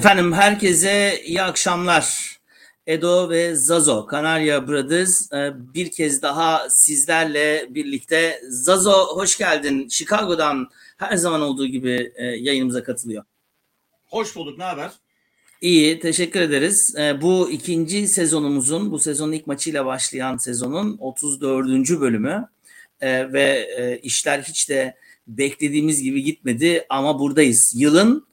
[0.00, 2.36] Efendim herkese iyi akşamlar.
[2.86, 8.40] Edo ve Zazo, Kanarya Brothers e, bir kez daha sizlerle birlikte.
[8.48, 9.88] Zazo hoş geldin.
[9.88, 13.24] Chicago'dan her zaman olduğu gibi e, yayınımıza katılıyor.
[14.06, 14.90] Hoş bulduk, ne haber?
[15.60, 16.94] İyi, teşekkür ederiz.
[16.96, 22.00] E, bu ikinci sezonumuzun, bu sezonun ilk maçıyla başlayan sezonun 34.
[22.00, 22.48] bölümü
[23.02, 27.72] ve işler hiç de beklediğimiz gibi gitmedi ama buradayız.
[27.76, 28.29] Yılın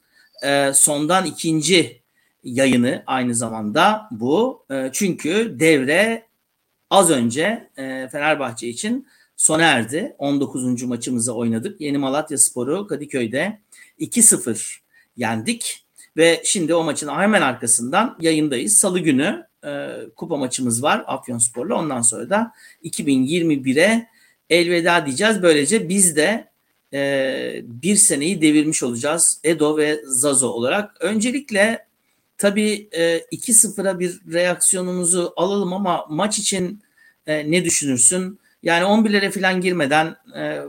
[0.74, 2.02] sondan ikinci
[2.44, 4.64] yayını aynı zamanda bu.
[4.70, 6.26] E, çünkü devre
[6.90, 10.14] az önce e, Fenerbahçe için sona erdi.
[10.18, 10.82] 19.
[10.82, 11.80] maçımızı oynadık.
[11.80, 13.58] Yeni Malatya Sporu Kadıköy'de
[14.00, 14.76] 2-0
[15.16, 15.84] yendik.
[16.16, 18.76] Ve şimdi o maçın hemen arkasından yayındayız.
[18.76, 21.74] Salı günü e, kupa maçımız var Afyonspor'la.
[21.74, 22.52] Ondan sonra da
[22.84, 24.06] 2021'e
[24.50, 25.42] elveda diyeceğiz.
[25.42, 26.48] Böylece biz de
[26.92, 30.96] e, bir seneyi devirmiş olacağız Edo ve Zazo olarak.
[31.00, 31.88] Öncelikle
[32.38, 36.82] Tabii e, 2-0'a bir reaksiyonumuzu alalım ama maç için
[37.26, 38.40] e, ne düşünürsün?
[38.62, 40.62] Yani 11'lere falan girmeden e,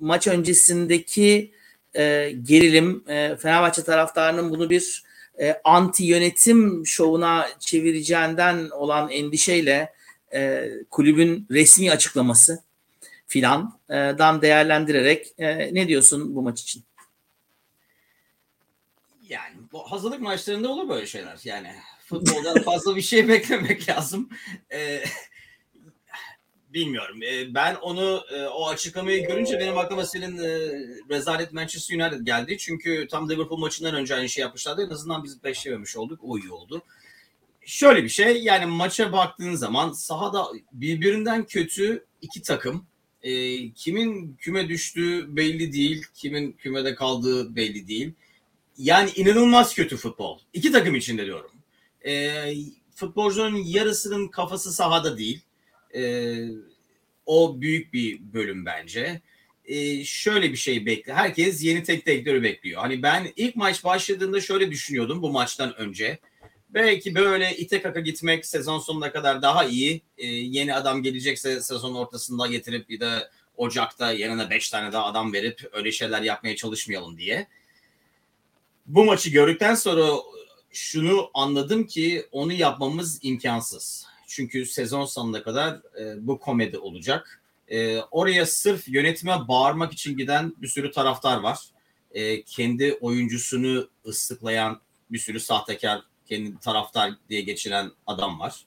[0.00, 1.52] maç öncesindeki
[1.94, 5.04] e, gerilim e, Fenerbahçe taraftarının bunu bir
[5.40, 9.92] e, anti yönetim şovuna çevireceğinden olan endişeyle
[10.34, 12.58] e, kulübün resmi açıklaması
[13.26, 16.84] filan e, dan değerlendirerek e, ne diyorsun bu maç için?
[19.28, 21.38] yani bu hazırlık maçlarında olur böyle şeyler.
[21.44, 21.74] Yani
[22.06, 24.28] futboldan fazla bir şey beklemek lazım.
[24.72, 25.04] Ee,
[26.68, 27.22] bilmiyorum.
[27.22, 30.48] Ee, ben onu e, o açıklamayı görünce benim aklıma senin e,
[31.10, 32.58] rezalet Manchester United geldi.
[32.58, 34.86] Çünkü tam Liverpool maçından önce aynı şey yapmışlardı.
[34.86, 36.20] En azından biz beşlememiş olduk.
[36.22, 36.82] O iyi oldu.
[37.60, 42.86] Şöyle bir şey yani maça baktığın zaman sahada birbirinden kötü iki takım.
[43.22, 46.04] E, kimin küme düştüğü belli değil.
[46.14, 48.12] Kimin kümede kaldığı belli değil
[48.78, 50.38] yani inanılmaz kötü futbol.
[50.52, 51.50] İki takım içinde diyorum.
[52.06, 52.40] E,
[52.94, 55.40] futbolcuların yarısının kafası sahada değil.
[55.94, 56.34] E,
[57.26, 59.20] o büyük bir bölüm bence.
[59.64, 61.14] E, şöyle bir şey bekle.
[61.14, 62.80] Herkes yeni tek direktörü bekliyor.
[62.80, 66.18] Hani ben ilk maç başladığında şöyle düşünüyordum bu maçtan önce.
[66.70, 70.02] Belki böyle ite kaka gitmek sezon sonuna kadar daha iyi.
[70.18, 75.32] E, yeni adam gelecekse sezon ortasında getirip bir de Ocak'ta yanına 5 tane daha adam
[75.32, 77.46] verip öyle şeyler yapmaya çalışmayalım diye
[78.86, 80.06] bu maçı gördükten sonra
[80.70, 84.06] şunu anladım ki onu yapmamız imkansız.
[84.26, 87.42] Çünkü sezon sonuna kadar e, bu komedi olacak.
[87.68, 91.58] E, oraya sırf yönetime bağırmak için giden bir sürü taraftar var.
[92.10, 98.64] E, kendi oyuncusunu ıslıklayan bir sürü sahtekar, kendi taraftar diye geçiren adam var.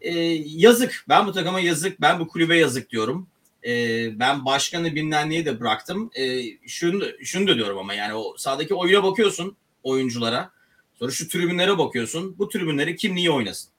[0.00, 0.12] E,
[0.44, 1.04] yazık.
[1.08, 2.00] Ben bu takıma yazık.
[2.00, 3.28] Ben bu kulübe yazık diyorum.
[3.66, 3.70] E,
[4.18, 6.10] ben başkanı bilmem de bıraktım.
[6.14, 10.50] E, şunu, şunu da diyorum ama yani o sahadaki oyuna bakıyorsun oyunculara.
[10.94, 12.38] Sonra şu tribünlere bakıyorsun.
[12.38, 13.70] Bu tribünleri kim niye oynasın?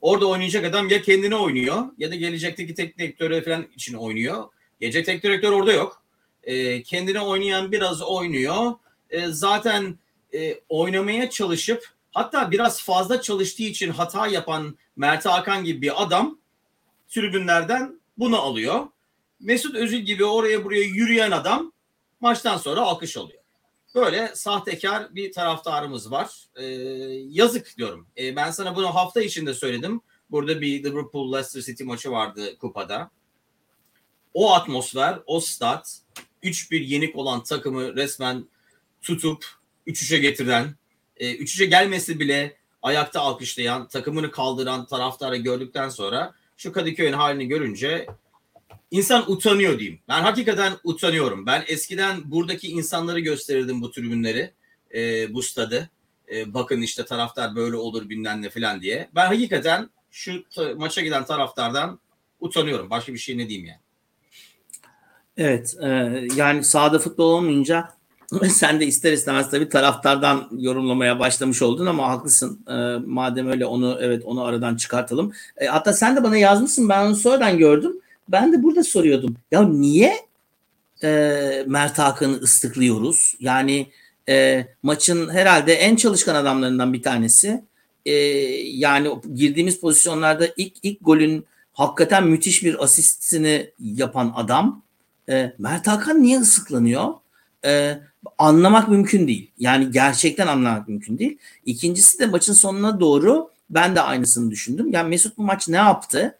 [0.00, 4.44] Orada oynayacak adam ya kendini oynuyor ya da gelecekteki teknik direktörü falan için oynuyor.
[4.80, 6.02] Gelecek teknik direktör orada yok.
[6.42, 8.72] E, kendine oynayan biraz oynuyor.
[9.10, 9.98] E, zaten
[10.34, 16.38] e, oynamaya çalışıp hatta biraz fazla çalıştığı için hata yapan Mert Hakan gibi bir adam
[17.08, 18.86] tribünlerden bunu alıyor.
[19.40, 21.72] Mesut Özil gibi oraya buraya yürüyen adam
[22.20, 23.40] maçtan sonra alkış alıyor.
[23.94, 26.44] Böyle sahtekar bir taraftarımız var.
[26.56, 26.64] Ee,
[27.28, 28.06] yazık diyorum.
[28.18, 30.00] Ee, ben sana bunu hafta içinde söyledim.
[30.30, 33.10] Burada bir Liverpool Leicester City maçı vardı kupada.
[34.34, 35.98] O atmosfer, o stat
[36.42, 38.48] 3-1 yenik olan takımı resmen
[39.02, 39.46] tutup
[39.86, 40.74] 3-3'e getiren,
[41.16, 48.06] e, 3-3'e gelmesi bile ayakta alkışlayan, takımını kaldıran taraftarı gördükten sonra şu Kadıköy'ün halini görünce
[48.90, 50.00] insan utanıyor diyeyim.
[50.08, 51.46] Ben hakikaten utanıyorum.
[51.46, 54.52] Ben eskiden buradaki insanları gösterirdim bu tribünleri,
[54.94, 55.90] e, bu stadı.
[56.32, 59.08] E, bakın işte taraftar böyle olur bilmem ne falan diye.
[59.14, 60.44] Ben hakikaten şu
[60.76, 62.00] maça giden taraftardan
[62.40, 62.90] utanıyorum.
[62.90, 63.80] Başka bir şey ne diyeyim yani.
[65.36, 65.88] Evet e,
[66.36, 67.94] yani sahada futbol olmayınca
[68.50, 72.60] sen de ister istemez tabii taraftardan yorumlamaya başlamış oldun ama haklısın.
[72.68, 75.32] E, madem öyle onu evet onu aradan çıkartalım.
[75.56, 77.92] E, hatta sen de bana yazmışsın ben onu sonradan gördüm.
[78.28, 79.36] Ben de burada soruyordum.
[79.50, 80.14] Ya niye
[81.02, 81.08] e,
[81.66, 83.34] Mert Hakan'ı ıslıklıyoruz?
[83.40, 83.86] Yani
[84.28, 87.64] e, maçın herhalde en çalışkan adamlarından bir tanesi.
[88.06, 88.12] E,
[88.76, 94.82] yani girdiğimiz pozisyonlarda ilk ilk golün hakikaten müthiş bir asistini yapan adam.
[95.28, 97.14] E, Mert Hakan niye ıslıklanıyor?
[97.64, 98.00] E,
[98.38, 99.50] anlamak mümkün değil.
[99.58, 101.38] Yani gerçekten anlamak mümkün değil.
[101.64, 104.92] İkincisi de maçın sonuna doğru ben de aynısını düşündüm.
[104.92, 106.38] Yani Mesut bu maç ne yaptı?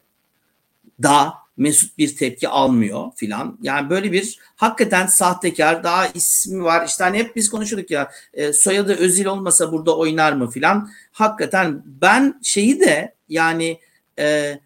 [1.02, 3.58] Da Mesut bir tepki almıyor filan.
[3.62, 6.86] Yani böyle bir hakikaten sahtekar daha ismi var.
[6.86, 10.90] İşte hani hep biz konuşuyorduk ya e, soyadı Özil olmasa burada oynar mı filan.
[11.12, 13.80] Hakikaten ben şeyi de yani
[14.18, 14.58] e,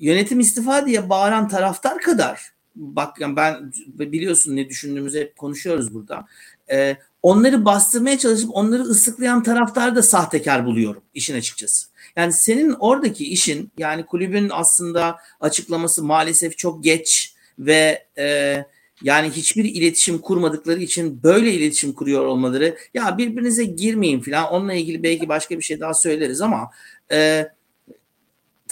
[0.00, 6.26] yönetim istifa diye bağıran taraftar kadar bak ben biliyorsun ne düşündüğümüzü hep konuşuyoruz burada.
[6.70, 11.88] E, onları bastırmaya çalışıp onları ıslıklayan taraftar da sahtekar buluyorum işin açıkçası.
[12.16, 18.56] Yani senin oradaki işin yani kulübün aslında açıklaması maalesef çok geç ve e,
[19.02, 25.02] yani hiçbir iletişim kurmadıkları için böyle iletişim kuruyor olmaları ya birbirinize girmeyin falan onunla ilgili
[25.02, 26.70] belki başka bir şey daha söyleriz ama
[27.12, 27.48] e,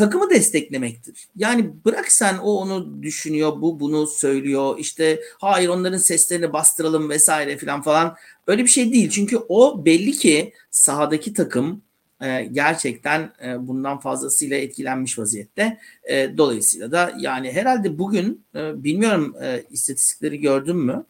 [0.01, 1.29] takımı desteklemektir.
[1.37, 4.79] Yani bırak sen o onu düşünüyor, bu bunu söylüyor.
[4.79, 8.17] İşte hayır onların seslerini bastıralım vesaire falan falan.
[8.47, 9.11] Öyle bir şey değil.
[9.11, 11.83] Çünkü o belli ki sahadaki takım
[12.21, 15.79] e, gerçekten e, bundan fazlasıyla etkilenmiş vaziyette.
[16.11, 21.05] E, dolayısıyla da yani herhalde bugün e, bilmiyorum e, istatistikleri gördün mü?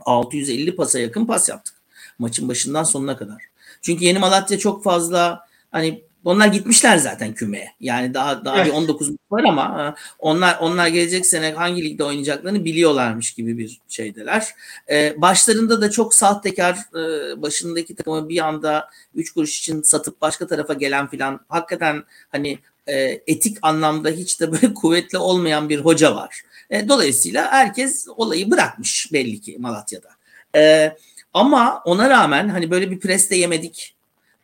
[0.00, 1.74] 650 pasa yakın pas yaptık.
[2.18, 3.42] Maçın başından sonuna kadar.
[3.82, 5.40] Çünkü Yeni Malatya çok fazla
[5.70, 7.72] hani onlar gitmişler zaten kümeye.
[7.80, 8.66] Yani daha daha evet.
[8.66, 14.48] bir 19 var ama onlar onlar gelecek sene hangi ligde oynayacaklarını biliyorlarmış gibi bir şeydeler.
[14.90, 20.46] Ee, başlarında da çok sahtekar e, başındaki takımı bir anda 3 kuruş için satıp başka
[20.46, 26.16] tarafa gelen filan hakikaten hani e, etik anlamda hiç de böyle kuvvetli olmayan bir hoca
[26.16, 26.42] var.
[26.70, 30.08] E, dolayısıyla herkes olayı bırakmış belli ki Malatya'da.
[30.56, 30.92] E,
[31.34, 33.94] ama ona rağmen hani böyle bir preste yemedik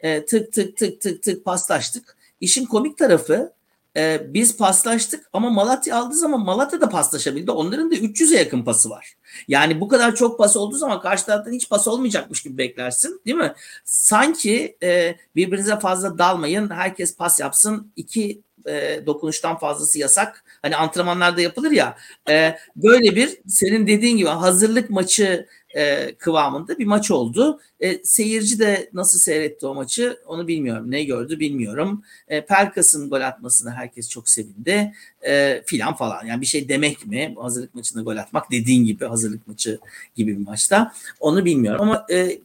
[0.06, 2.16] e, tık tık tık tık tık paslaştık.
[2.40, 3.52] İşin komik tarafı
[3.96, 7.50] e, biz paslaştık ama Malatya aldığı zaman Malatya da paslaşabildi.
[7.50, 9.14] Onların da 300'e yakın pası var.
[9.48, 13.36] Yani bu kadar çok pas olduğu zaman karşı taraftan hiç pas olmayacakmış gibi beklersin değil
[13.36, 13.52] mi?
[13.84, 16.70] Sanki e, birbirinize fazla dalmayın.
[16.70, 17.92] Herkes pas yapsın.
[17.96, 20.44] İki e, dokunuştan fazlası yasak.
[20.62, 21.96] Hani antrenmanlarda yapılır ya.
[22.30, 25.46] E, böyle bir senin dediğin gibi hazırlık maçı
[25.76, 27.60] e, kıvamında bir maç oldu.
[27.80, 30.90] E, seyirci de nasıl seyretti o maçı onu bilmiyorum.
[30.90, 32.02] Ne gördü bilmiyorum.
[32.28, 34.92] E, Pelkas'ın gol atmasına herkes çok sevindi.
[35.26, 36.26] E, filan falan.
[36.26, 37.34] Yani bir şey demek mi?
[37.38, 39.78] Hazırlık maçında gol atmak dediğin gibi hazırlık maçı
[40.14, 40.92] gibi bir maçta.
[41.20, 42.38] Onu bilmiyorum ama e,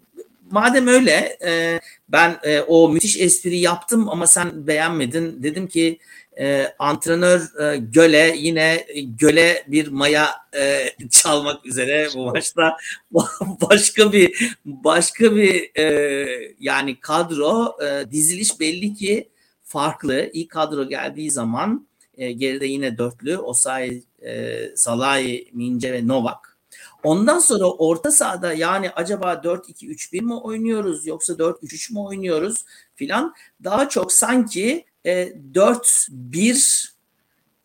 [0.51, 1.80] madem öyle e,
[2.10, 5.44] ben e, o müthiş espri yaptım ama sen beğenmedin.
[5.44, 6.00] Dedim ki
[6.41, 8.88] e, antrenör e, Göle yine
[9.19, 12.77] Göle bir maya e, çalmak üzere bu maçta
[13.69, 19.29] başka bir başka bir e, yani kadro e, diziliş belli ki
[19.63, 20.29] farklı.
[20.33, 26.57] İlk kadro geldiği zaman e, geride yine dörtlü Osay, e, Salay, Mince ve Novak.
[27.03, 33.89] Ondan sonra orta sahada yani acaba 4-2-3-1 mi oynuyoruz yoksa 4-3-3 mü oynuyoruz filan daha
[33.89, 36.93] çok sanki e, 4 1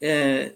[0.02, 0.52] e,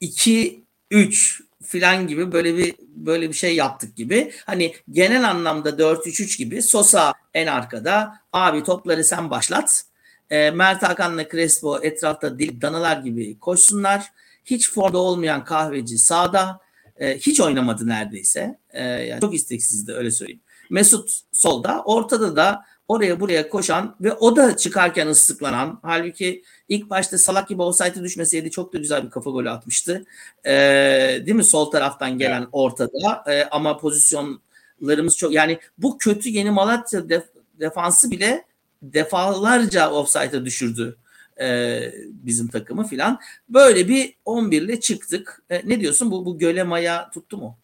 [0.00, 4.32] 2 3 filan gibi böyle bir böyle bir şey yaptık gibi.
[4.46, 8.12] Hani genel anlamda 4-3-3 gibi Sosa en arkada.
[8.32, 9.84] Abi topları sen başlat.
[10.30, 14.12] E, Mert Hakan'la Crespo etrafta dil danalar gibi koşsunlar.
[14.44, 16.60] Hiç formda olmayan kahveci sağda.
[16.96, 18.58] E, hiç oynamadı neredeyse.
[18.70, 20.40] E, yani çok isteksizdi öyle söyleyeyim.
[20.70, 21.82] Mesut solda.
[21.84, 27.62] Ortada da oraya buraya koşan ve o da çıkarken ıslıklanan halbuki ilk başta salak gibi
[27.62, 30.04] offside'e düşmeseydi çok da güzel bir kafa golü atmıştı.
[30.46, 31.44] Ee, değil mi?
[31.44, 37.24] Sol taraftan gelen ortada ee, ama pozisyonlarımız çok yani bu kötü yeni Malatya def,
[37.60, 38.44] defansı bile
[38.82, 40.96] defalarca offside'a düşürdü
[41.40, 41.80] e,
[42.10, 43.18] bizim takımı filan.
[43.48, 45.42] Böyle bir 11 ile çıktık.
[45.50, 47.58] E, ne diyorsun bu bu göle maya tuttu mu?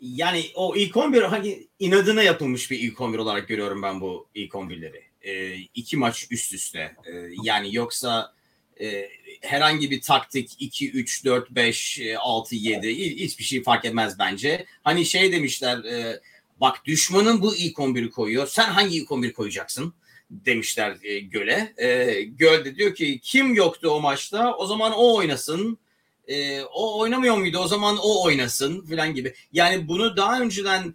[0.00, 4.52] Yani o ilk 11 hani inadına yapılmış bir ilk 11 olarak görüyorum ben bu ilk
[4.52, 5.02] 11'leri.
[5.22, 6.96] E, iki maç üst üste.
[7.06, 7.12] E,
[7.42, 8.34] yani yoksa
[8.80, 9.08] e,
[9.40, 14.66] herhangi bir taktik 2 3 4 5 6 7 hiçbir şey fark etmez bence.
[14.82, 16.20] Hani şey demişler e,
[16.60, 18.46] bak düşmanın bu ilk 11'i koyuyor.
[18.46, 19.94] Sen hangi ilk 11 koyacaksın?
[20.30, 21.74] demişler e, Göl'e.
[21.76, 24.56] E, Göl de diyor ki kim yoktu o maçta?
[24.56, 25.78] O zaman o oynasın
[26.26, 29.34] e, o oynamıyor muydu o zaman o oynasın falan gibi.
[29.52, 30.94] Yani bunu daha önceden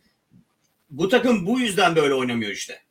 [0.89, 2.81] bu takım bu yüzden böyle oynamıyor işte.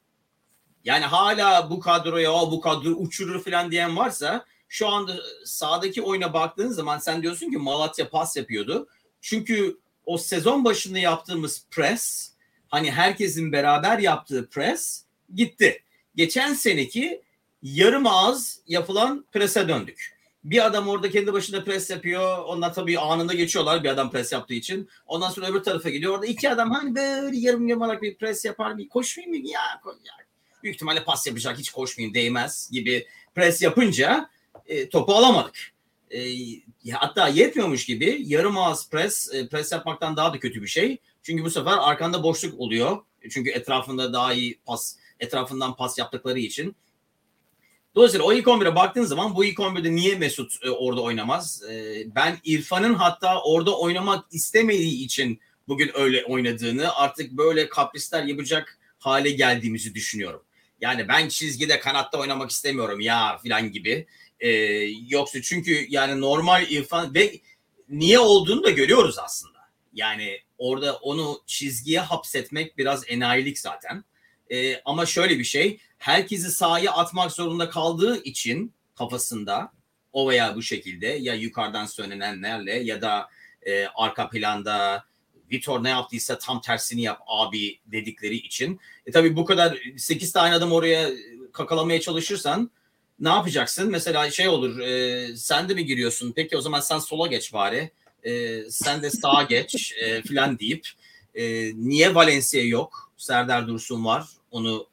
[0.84, 6.32] Yani hala bu kadroya o bu kadro uçurur falan diyen varsa şu anda sağdaki oyuna
[6.32, 8.88] baktığın zaman sen diyorsun ki Malatya pas yapıyordu.
[9.20, 12.32] Çünkü o sezon başında yaptığımız press
[12.68, 15.04] hani herkesin beraber yaptığı press
[15.34, 15.82] gitti.
[16.14, 17.22] Geçen seneki
[17.62, 20.19] yarım ağız yapılan prese döndük.
[20.44, 22.38] Bir adam orada kendi başına pres yapıyor.
[22.38, 24.88] Onlar tabii anında geçiyorlar bir adam pres yaptığı için.
[25.06, 26.14] Ondan sonra öbür tarafa gidiyor.
[26.14, 28.78] Orada iki adam hani böyle yarım yamalak bir pres yapar.
[28.78, 29.48] Bir koşmayayım mı?
[29.48, 30.12] Ya, ya.
[30.62, 31.58] Büyük ihtimalle pas yapacak.
[31.58, 34.30] Hiç koşmayayım değmez gibi pres yapınca
[34.66, 35.72] e, topu alamadık.
[36.10, 36.20] e,
[36.92, 40.98] hatta yetmiyormuş gibi yarım ağız pres, e, pres yapmaktan daha da kötü bir şey.
[41.22, 42.98] Çünkü bu sefer arkanda boşluk oluyor.
[43.30, 46.76] Çünkü etrafında daha iyi pas, etrafından pas yaptıkları için.
[47.94, 51.62] Dolayısıyla o ilk 11'e baktığın zaman bu ilk 11'de niye Mesut e, orada oynamaz?
[51.70, 58.78] E, ben İrfan'ın hatta orada oynamak istemediği için bugün öyle oynadığını artık böyle kaprisler yapacak
[58.98, 60.42] hale geldiğimizi düşünüyorum.
[60.80, 64.06] Yani ben çizgide kanatta oynamak istemiyorum ya filan gibi.
[64.40, 64.50] E,
[65.08, 67.40] yoksa çünkü yani normal İrfan ve
[67.88, 69.58] niye olduğunu da görüyoruz aslında.
[69.92, 74.04] Yani orada onu çizgiye hapsetmek biraz enayilik zaten.
[74.52, 79.72] E, ama şöyle bir şey herkesi sahaya atmak zorunda kaldığı için kafasında
[80.12, 83.28] o veya bu şekilde ya yukarıdan söylenenlerle ya da
[83.66, 85.04] e, arka planda
[85.52, 88.80] Vitor ne yaptıysa tam tersini yap abi dedikleri için.
[89.06, 91.10] E tabii bu kadar 8 tane adam oraya
[91.52, 92.70] kakalamaya çalışırsan
[93.18, 93.90] ne yapacaksın?
[93.90, 96.32] Mesela şey olur e, sen de mi giriyorsun?
[96.36, 97.90] Peki o zaman sen sola geç bari.
[98.22, 100.88] E, sen de sağa geç e, filan deyip
[101.34, 103.12] e, niye Valencia yok?
[103.16, 104.26] Serdar Dursun var.
[104.50, 104.89] Onu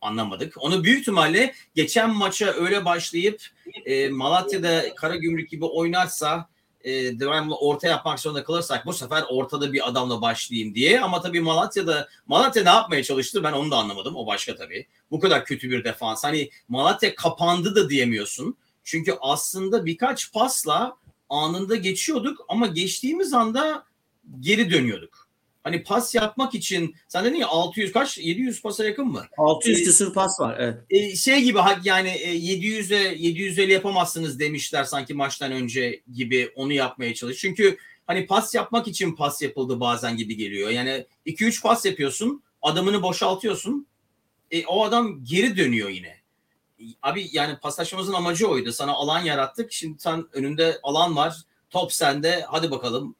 [0.00, 0.54] anlamadık.
[0.58, 3.42] Onu büyük ihtimalle geçen maça öyle başlayıp
[3.86, 6.48] e, Malatya'da Karagümrük gibi oynarsa
[6.84, 11.00] e, devamlı orta yapmak zorunda kalırsak bu sefer ortada bir adamla başlayayım diye.
[11.00, 14.16] Ama tabii Malatya'da Malatya ne yapmaya çalıştı ben onu da anlamadım.
[14.16, 14.86] O başka tabii.
[15.10, 16.24] Bu kadar kötü bir defans.
[16.24, 18.56] Hani Malatya kapandı da diyemiyorsun.
[18.84, 20.96] Çünkü aslında birkaç pasla
[21.28, 23.84] anında geçiyorduk ama geçtiğimiz anda
[24.40, 25.19] geri dönüyorduk.
[25.64, 29.26] Hani pas yapmak için sen dedin ya 600 kaç 700 pasa yakın mı?
[29.38, 30.78] 600 küsur pas var evet.
[30.90, 37.38] E, şey gibi yani 700'e 750 yapamazsınız demişler sanki maçtan önce gibi onu yapmaya çalış.
[37.38, 40.70] Çünkü hani pas yapmak için pas yapıldı bazen gibi geliyor.
[40.70, 43.86] Yani 2-3 pas yapıyorsun, adamını boşaltıyorsun.
[44.50, 46.20] E, o adam geri dönüyor yine.
[47.02, 48.72] Abi yani paslaşmamızın amacı oydu.
[48.72, 49.72] Sana alan yarattık.
[49.72, 51.36] Şimdi sen önünde alan var.
[51.70, 52.44] Top sende.
[52.48, 53.16] Hadi bakalım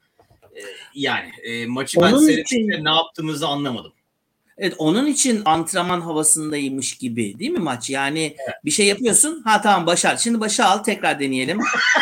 [0.95, 3.93] yani e, maçı ben seyrettikçe ne yaptığımızı anlamadım.
[4.61, 7.91] Evet onun için antrenman havasındaymış gibi değil mi maç?
[7.91, 8.55] Yani evet.
[8.65, 9.43] bir şey yapıyorsun.
[9.45, 10.17] Ha tamam başar.
[10.17, 11.59] Şimdi başa al tekrar deneyelim.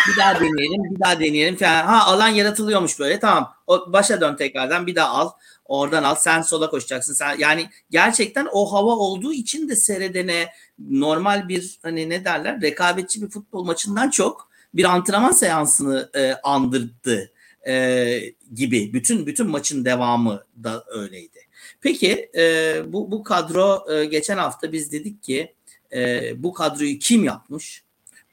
[0.08, 0.94] bir daha deneyelim.
[0.94, 1.86] Bir daha deneyelim falan.
[1.86, 3.20] Ha alan yaratılıyormuş böyle.
[3.20, 3.52] Tamam.
[3.66, 4.86] O başa dön tekrardan.
[4.86, 5.30] Bir daha al.
[5.64, 6.14] Oradan al.
[6.14, 7.14] Sen sola koşacaksın.
[7.14, 13.22] Sen yani gerçekten o hava olduğu için de seyredene normal bir hani ne derler rekabetçi
[13.22, 17.32] bir futbol maçından çok bir antrenman seansını e, andırdı
[17.66, 21.38] e, gibi bütün bütün maçın devamı da öyleydi.
[21.80, 25.54] Peki e, bu bu kadro e, geçen hafta biz dedik ki
[25.92, 27.84] e, bu kadroyu kim yapmış?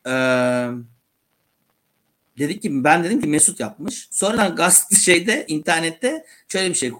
[0.07, 0.11] E,
[2.37, 4.07] dedik ki ben dedim ki Mesut yapmış.
[4.11, 6.91] Sonradan gazete şeyde internette şöyle bir şey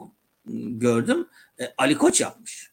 [0.70, 1.28] gördüm.
[1.60, 2.72] E, Ali Koç yapmış.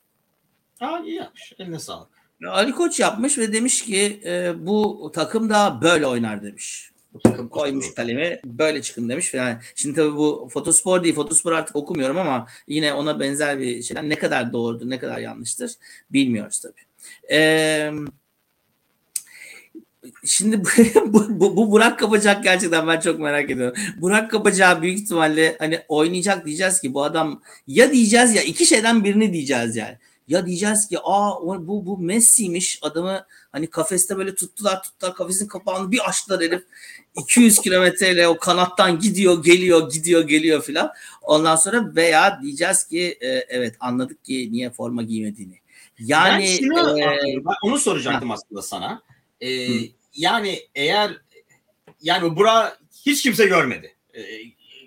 [0.81, 1.53] Aa iyi yapmış.
[1.59, 2.09] Eline sağlık.
[2.47, 6.92] Ali Koç yapmış ve demiş ki e, bu takım da böyle oynar demiş.
[7.51, 11.15] Koymuş kalemi böyle çıkın demiş Yani şimdi tabii bu fotospor değil.
[11.15, 14.09] Fotospor artık okumuyorum ama yine ona benzer bir şeyler.
[14.09, 15.73] Ne kadar doğrudur, ne kadar yanlıştır
[16.11, 16.83] bilmiyoruz tabii.
[17.31, 17.93] Ee,
[20.25, 20.63] şimdi
[21.07, 23.77] bu, bu, bu Burak Kapacak gerçekten ben çok merak ediyorum.
[24.01, 29.05] Burak Kapacak büyük ihtimalle hani oynayacak diyeceğiz ki bu adam ya diyeceğiz ya iki şeyden
[29.05, 29.99] birini diyeceğiz yani.
[30.29, 35.91] Ya diyeceğiz ki aa bu bu Messi'ymiş adamı hani kafeste böyle tuttular tuttular kafesin kapağını
[35.93, 36.63] bir açtılar herif
[37.17, 40.93] 200 kilometreyle o kanattan gidiyor geliyor gidiyor geliyor filan.
[41.23, 45.61] Ondan sonra veya diyeceğiz ki e, evet anladık ki niye forma giymediğini.
[45.99, 47.05] Yani ben şunu, e,
[47.45, 48.35] ben onu soracaktım ha.
[48.35, 49.03] aslında sana.
[49.41, 49.69] E,
[50.15, 51.17] yani eğer
[52.03, 53.95] yani bura hiç kimse görmedi.
[54.15, 54.21] E,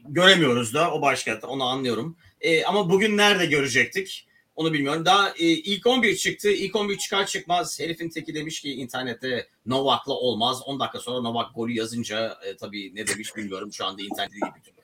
[0.07, 2.17] göremiyoruz da o başka onu anlıyorum.
[2.41, 4.27] E, ama bugün nerede görecektik?
[4.55, 5.05] Onu bilmiyorum.
[5.05, 6.49] Daha e, ilk 11 çıktı.
[6.51, 10.61] İlk 11 çıkar çıkmaz herifin teki demiş ki internette Novak'la olmaz.
[10.65, 13.73] 10 dakika sonra Novak golü yazınca e, tabii ne demiş bilmiyorum.
[13.73, 14.75] Şu anda internette bir türlü.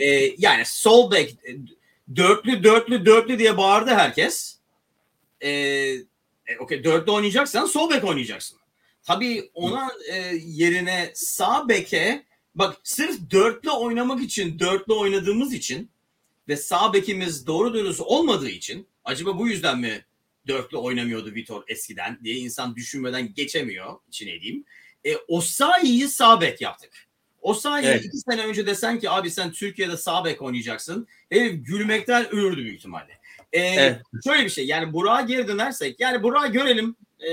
[0.00, 1.56] E, yani sol back e,
[2.16, 4.58] dörtlü dörtlü dörtlü diye bağırdı herkes.
[5.40, 8.58] E, e, Okey dörtlü oynayacaksan sol back oynayacaksın.
[9.02, 12.24] Tabii ona e, yerine sağ beke
[12.54, 15.90] bak sırf dörtlü oynamak için dörtlü oynadığımız için
[16.48, 20.04] ve sağ bekimiz doğru dürüst olmadığı için acaba bu yüzden mi
[20.46, 24.64] dörtlü oynamıyordu Vitor eskiden diye insan düşünmeden geçemiyor içine edeyim.
[25.04, 26.92] E, Osayi'yi sağ bek yaptık.
[27.42, 28.04] Osayi'yi evet.
[28.04, 31.06] iki sene önce desen ki abi sen Türkiye'de sağ bek oynayacaksın.
[31.30, 33.18] Herif gülmekten ölürdü büyük ihtimalle.
[33.52, 34.02] E, evet.
[34.24, 36.96] Şöyle bir şey yani Burak'a geri dönersek yani Burak'ı görelim
[37.28, 37.30] e,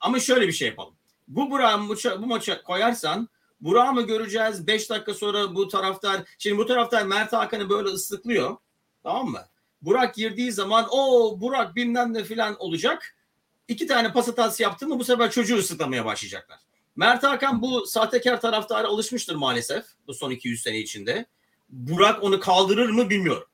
[0.00, 0.94] ama şöyle bir şey yapalım.
[1.28, 3.28] Bu Burak'ı bu maça koyarsan
[3.60, 4.66] Burak'ı mı göreceğiz?
[4.66, 8.56] 5 dakika sonra bu taraftar şimdi bu taraftar Mert Hakan'ı böyle ıslıklıyor.
[9.02, 9.40] Tamam mı?
[9.84, 13.16] Burak girdiği zaman o Burak bilmem ne filan olacak.
[13.68, 16.58] İki tane pas hatası yaptı mı bu sefer çocuğu ıslıklamaya başlayacaklar.
[16.96, 21.26] Mert Hakan bu sahtekar taraftara alışmıştır maalesef bu son 200 sene içinde.
[21.68, 23.48] Burak onu kaldırır mı bilmiyorum.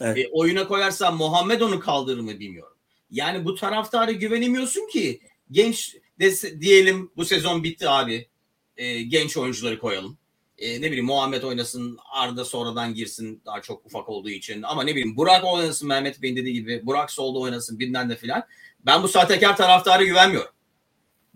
[0.00, 0.18] Evet.
[0.18, 2.76] E, oyuna koyarsa Muhammed onu kaldırır mı bilmiyorum.
[3.10, 8.28] Yani bu taraftara güvenemiyorsun ki genç de, diyelim bu sezon bitti abi.
[8.76, 10.18] E, genç oyuncuları koyalım.
[10.60, 14.62] E, ne bileyim Muhammed oynasın, Arda sonradan girsin daha çok ufak olduğu için.
[14.62, 16.86] Ama ne bileyim Burak oynasın Mehmet Bey'in dediği gibi.
[16.86, 18.42] Burak solda oynasın bilmem de filan.
[18.86, 20.50] Ben bu sahtekar taraftarı güvenmiyorum.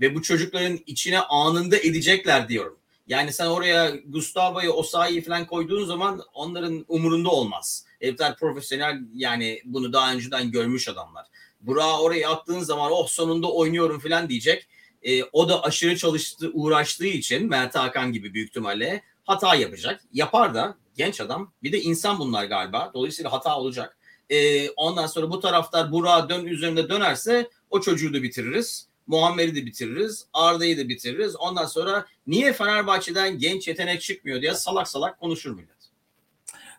[0.00, 2.78] Ve bu çocukların içine anında edecekler diyorum.
[3.06, 7.86] Yani sen oraya Gustavo'yu, Osayi'yi falan koyduğun zaman onların umurunda olmaz.
[8.00, 11.26] Herifler profesyonel yani bunu daha önceden görmüş adamlar.
[11.60, 14.68] Burak'ı oraya attığın zaman oh sonunda oynuyorum falan diyecek.
[15.02, 20.00] E, o da aşırı çalıştı, uğraştığı için Mert Hakan gibi büyük ihtimalle hata yapacak.
[20.12, 21.52] Yapar da genç adam.
[21.62, 22.90] Bir de insan bunlar galiba.
[22.94, 23.98] Dolayısıyla hata olacak.
[24.30, 28.88] E, ondan sonra bu taraftar Burak'a dön üzerinde dönerse o çocuğu da bitiririz.
[29.06, 30.26] Muammer'i de bitiririz.
[30.32, 31.36] Arda'yı da bitiririz.
[31.36, 35.73] Ondan sonra niye Fenerbahçe'den genç yetenek çıkmıyor diye salak salak konuşur millet.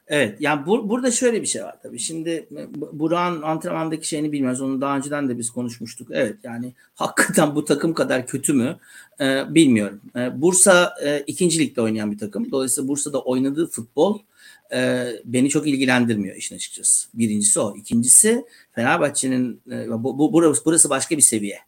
[0.07, 1.99] Evet yani bu, burada şöyle bir şey var tabii.
[1.99, 2.67] Şimdi e,
[2.99, 4.61] Burak'ın antrenmandaki şeyini bilmiyoruz.
[4.61, 6.07] Onu daha önceden de biz konuşmuştuk.
[6.11, 8.77] Evet yani hakikaten bu takım kadar kötü mü
[9.21, 10.01] ee, bilmiyorum.
[10.15, 12.51] Ee, Bursa e, ikinci ligde oynayan bir takım.
[12.51, 14.19] Dolayısıyla Bursa'da oynadığı futbol
[14.73, 17.07] e, beni çok ilgilendirmiyor işin açıkçası.
[17.13, 17.75] Birincisi o.
[17.77, 21.59] İkincisi Fenerbahçe'nin e, bu, bu, burası, burası başka bir seviye.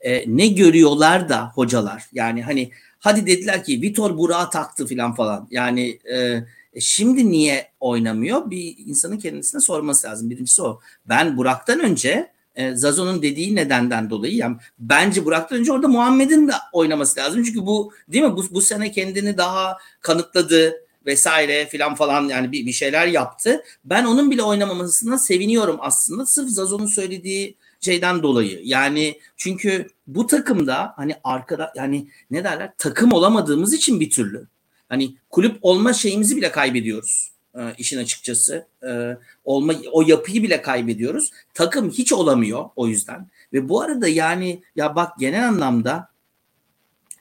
[0.00, 5.48] E, ne görüyorlar da hocalar yani hani hadi dediler ki Vitor Burak'a taktı falan falan.
[5.50, 8.50] Yani e, e, şimdi niye oynamıyor?
[8.50, 10.30] Bir insanın kendisine sorması lazım.
[10.30, 10.80] Birincisi o.
[11.08, 16.52] Ben Burak'tan önce e, Zazo'nun dediği nedenden dolayı yani bence Burak'tan önce orada Muhammed'in de
[16.72, 17.42] oynaması lazım.
[17.42, 18.36] Çünkü bu değil mi?
[18.36, 20.74] Bu, bu sene kendini daha kanıtladı
[21.06, 23.62] vesaire filan falan yani bir, bir şeyler yaptı.
[23.84, 26.26] Ben onun bile oynamamasına seviniyorum aslında.
[26.26, 28.60] Sırf Zazo'nun söylediği şeyden dolayı.
[28.64, 34.46] Yani çünkü bu takımda hani arkada yani ne derler takım olamadığımız için bir türlü
[34.90, 38.66] Hani kulüp olma şeyimizi bile kaybediyoruz e, işin açıkçası.
[38.82, 41.30] E, olma o yapıyı bile kaybediyoruz.
[41.54, 43.26] Takım hiç olamıyor o yüzden.
[43.52, 46.08] Ve bu arada yani ya bak genel anlamda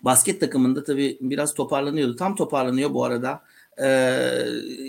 [0.02, 2.16] basket takımında tabii biraz toparlanıyordu.
[2.16, 3.44] Tam toparlanıyor bu arada.
[3.82, 4.46] Ee,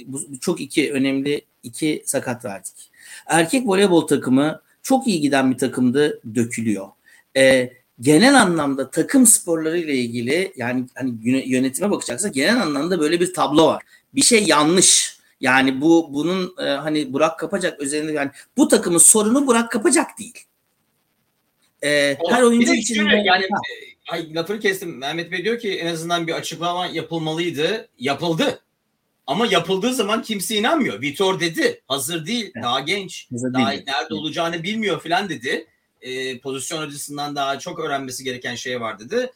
[0.06, 2.90] bu, çok iki önemli iki sakat verdik.
[3.26, 6.88] Erkek voleybol takımı çok iyi giden bir takımdı dökülüyor.
[7.36, 13.34] Ee, genel anlamda takım sporları ile ilgili yani hani yönetime bakacaksak genel anlamda böyle bir
[13.34, 13.82] tablo var.
[14.14, 15.20] Bir şey yanlış.
[15.40, 20.44] Yani bu bunun e, hani Burak Kapacak üzerinde yani bu takımın sorunu Burak Kapacak değil.
[21.82, 23.44] E, o, her oyuncu için şöyle, yani.
[23.44, 24.98] E, ay, lafını kestim.
[24.98, 27.88] Mehmet Bey diyor ki en azından bir açıklama yapılmalıydı.
[27.98, 28.60] Yapıldı.
[29.26, 31.00] Ama yapıldığı zaman kimse inanmıyor.
[31.00, 31.82] Vitor dedi.
[31.88, 32.52] Hazır değil.
[32.54, 32.64] Evet.
[32.64, 33.28] Daha genç.
[33.32, 33.82] Hazır daha değil.
[33.86, 35.66] nerede olacağını bilmiyor falan dedi
[36.02, 39.32] e, pozisyon açısından daha çok öğrenmesi gereken şey var dedi.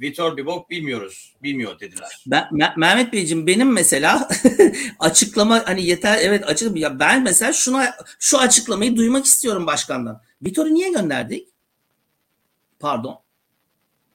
[0.00, 1.36] Vitor Bibok bilmiyoruz.
[1.42, 2.22] Bilmiyor dediler.
[2.26, 4.28] Ben, Mehmet Beyciğim benim mesela
[4.98, 10.22] açıklama hani yeter evet açık ya ben mesela şuna şu açıklamayı duymak istiyorum başkandan.
[10.42, 11.48] Vitor'u niye gönderdik?
[12.78, 13.26] Pardon.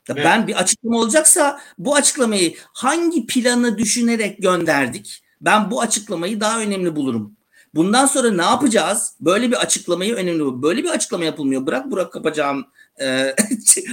[0.07, 0.25] Ya evet.
[0.25, 5.23] Ben bir açıklama olacaksa bu açıklamayı hangi planı düşünerek gönderdik?
[5.41, 7.37] Ben bu açıklamayı daha önemli bulurum.
[7.75, 9.13] Bundan sonra ne yapacağız?
[9.21, 10.63] Böyle bir açıklamayı önemli bu.
[10.63, 11.65] Böyle bir açıklama yapılmıyor.
[11.65, 12.65] Bırak Burak kapacağım
[12.97, 13.05] e,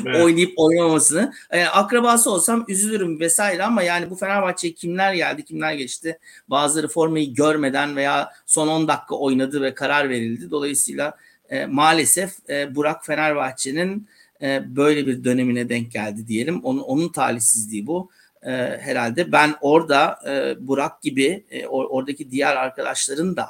[0.06, 0.22] evet.
[0.22, 1.32] oynayıp oynamamasını.
[1.52, 6.18] Yani akrabası olsam üzülürüm vesaire ama yani bu Fenerbahçe'ye kimler geldi kimler geçti.
[6.48, 10.50] Bazıları formayı görmeden veya son 10 dakika oynadı ve karar verildi.
[10.50, 11.14] Dolayısıyla
[11.50, 14.08] e, maalesef e, Burak Fenerbahçe'nin
[14.42, 16.64] e, böyle bir dönemine denk geldi diyelim.
[16.64, 18.10] Onun, onun talihsizliği bu.
[18.42, 23.48] E, herhalde ben orada e, Burak gibi e, oradaki diğer arkadaşların da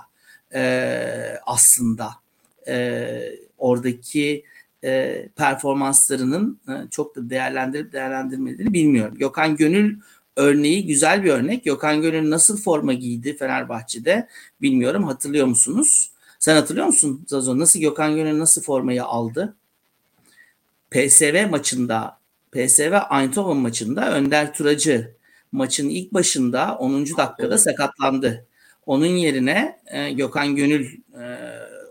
[0.54, 2.10] e, aslında
[2.68, 3.18] e,
[3.58, 4.44] oradaki
[4.84, 9.14] e, performanslarının e, çok da değerlendirip değerlendirmediğini bilmiyorum.
[9.18, 9.98] Gökhan Gönül
[10.36, 11.64] örneği güzel bir örnek.
[11.64, 14.28] Gökhan Gönül nasıl forma giydi Fenerbahçe'de
[14.62, 15.04] bilmiyorum.
[15.04, 16.10] Hatırlıyor musunuz?
[16.38, 17.58] Sen hatırlıyor musun Zazo?
[17.58, 19.56] Nasıl Gökhan Gönül nasıl formayı aldı?
[20.90, 22.18] PSV maçında
[22.52, 25.14] PSV Eindhoven maçında Önder Turacı
[25.52, 27.16] maçın ilk başında 10.
[27.16, 28.46] dakikada sakatlandı.
[28.88, 30.86] Onun yerine e, Gökhan Gönül
[31.20, 31.24] e,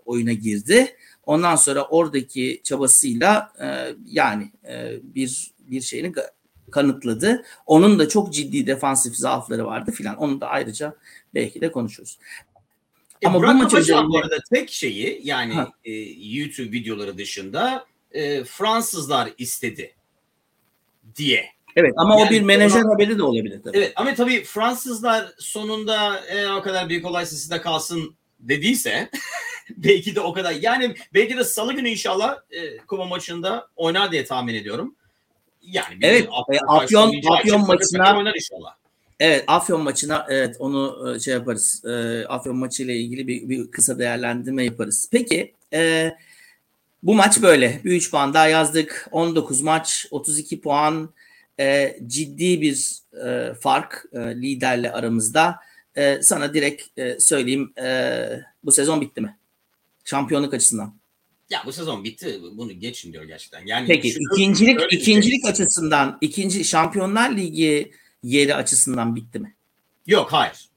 [0.05, 0.95] oyuna girdi.
[1.25, 6.13] Ondan sonra oradaki çabasıyla e, yani e, bir bir şeyini
[6.71, 7.43] kanıtladı.
[7.65, 10.15] Onun da çok ciddi defansif zaafları vardı filan.
[10.15, 10.95] Onu da ayrıca
[11.33, 12.19] belki de konuşuruz.
[13.21, 14.07] E, Ama Burak bu maç özelinde...
[14.07, 15.53] bu arada tek şeyi yani
[15.86, 15.91] e,
[16.38, 19.95] YouTube videoları dışında e, Fransızlar istedi
[21.15, 23.78] diye Evet ama yani o bir menajer ona, haberi de olabilir tabii.
[23.78, 29.10] Evet ama tabii Fransızlar sonunda e, o kadar büyük olay sizde kalsın dediyse
[29.78, 34.26] belki de o kadar yani belki de salı günü inşallah e, Kuba maçında oynar diye
[34.26, 34.96] tahmin ediyorum.
[35.62, 36.30] Yani evet,
[36.68, 38.76] Afyon, Afyon maçına oynar inşallah.
[39.20, 41.86] Evet Afyon maçına evet onu şey yaparız.
[41.86, 45.10] E, Afyon maçı ile ilgili bir, bir kısa değerlendirme yaparız.
[45.12, 46.12] Peki e,
[47.04, 47.82] bu maç böyle.
[47.86, 49.08] Bir 3 puan daha yazdık.
[49.12, 51.10] 19 maç 32 puan
[51.60, 55.60] e, ciddi bir e, fark e, liderle aramızda.
[55.96, 58.28] E, sana direkt e, söyleyeyim e,
[58.63, 59.38] bu sezon bitti mi?
[60.06, 60.98] Şampiyonluk açısından.
[61.50, 62.39] Ya bu sezon bitti.
[62.54, 63.65] Bunu geçin diyor gerçekten.
[63.65, 65.52] Yani Peki ikincilik ikincilik şey.
[65.52, 67.91] açısından ikinci Şampiyonlar Ligi
[68.24, 69.56] yeri açısından bitti mi?
[70.08, 70.70] Yok hayır.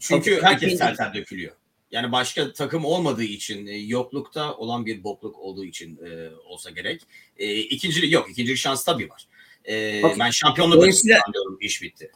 [0.00, 0.96] Çünkü okay, herkes ikinci...
[0.96, 1.52] tel dökülüyor.
[1.90, 7.02] Yani başka takım olmadığı için e, yoklukta olan bir bokluk olduğu için e, olsa gerek.
[7.36, 8.30] E, ikincilik yok.
[8.30, 9.26] İkincilik şans tabii var.
[9.68, 10.02] E.
[10.18, 10.82] Ben şampiyonluk
[11.32, 12.10] diyorum iş bitti.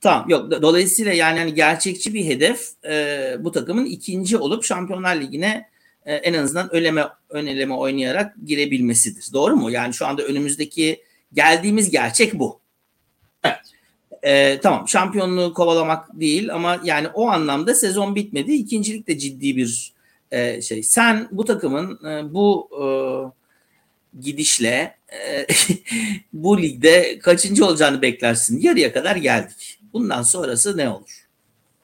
[0.00, 5.68] Tamam yok dolayısıyla yani hani gerçekçi bir hedef e, bu takımın ikinci olup Şampiyonlar Ligi'ne
[6.06, 9.32] e, en azından öleme ön eleme oynayarak girebilmesidir.
[9.32, 9.70] Doğru mu?
[9.70, 12.60] Yani şu anda önümüzdeki geldiğimiz gerçek bu.
[13.44, 13.58] Evet.
[14.22, 18.52] E, tamam şampiyonluğu kovalamak değil ama yani o anlamda sezon bitmedi.
[18.52, 19.92] İkincilik de ciddi bir
[20.30, 20.82] e, şey.
[20.82, 22.84] Sen bu takımın e, bu e,
[24.20, 25.46] gidişle e,
[26.32, 28.60] bu ligde kaçıncı olacağını beklersin.
[28.60, 29.78] Yarıya kadar geldik.
[29.92, 31.26] Bundan sonrası ne olur?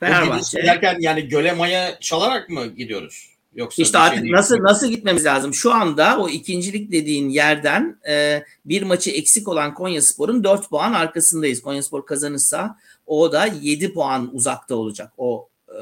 [0.01, 0.63] Fenerbahçe.
[0.63, 3.37] Derken yani göle maya çalarak mı gidiyoruz?
[3.55, 5.55] Yoksa işte artık şey nasıl nasıl gitmemiz lazım?
[5.55, 11.63] Şu anda o ikincilik dediğin yerden e, bir maçı eksik olan Konyaspor'un 4 puan arkasındayız.
[11.63, 15.81] Konyaspor kazanırsa o da 7 puan uzakta olacak o e,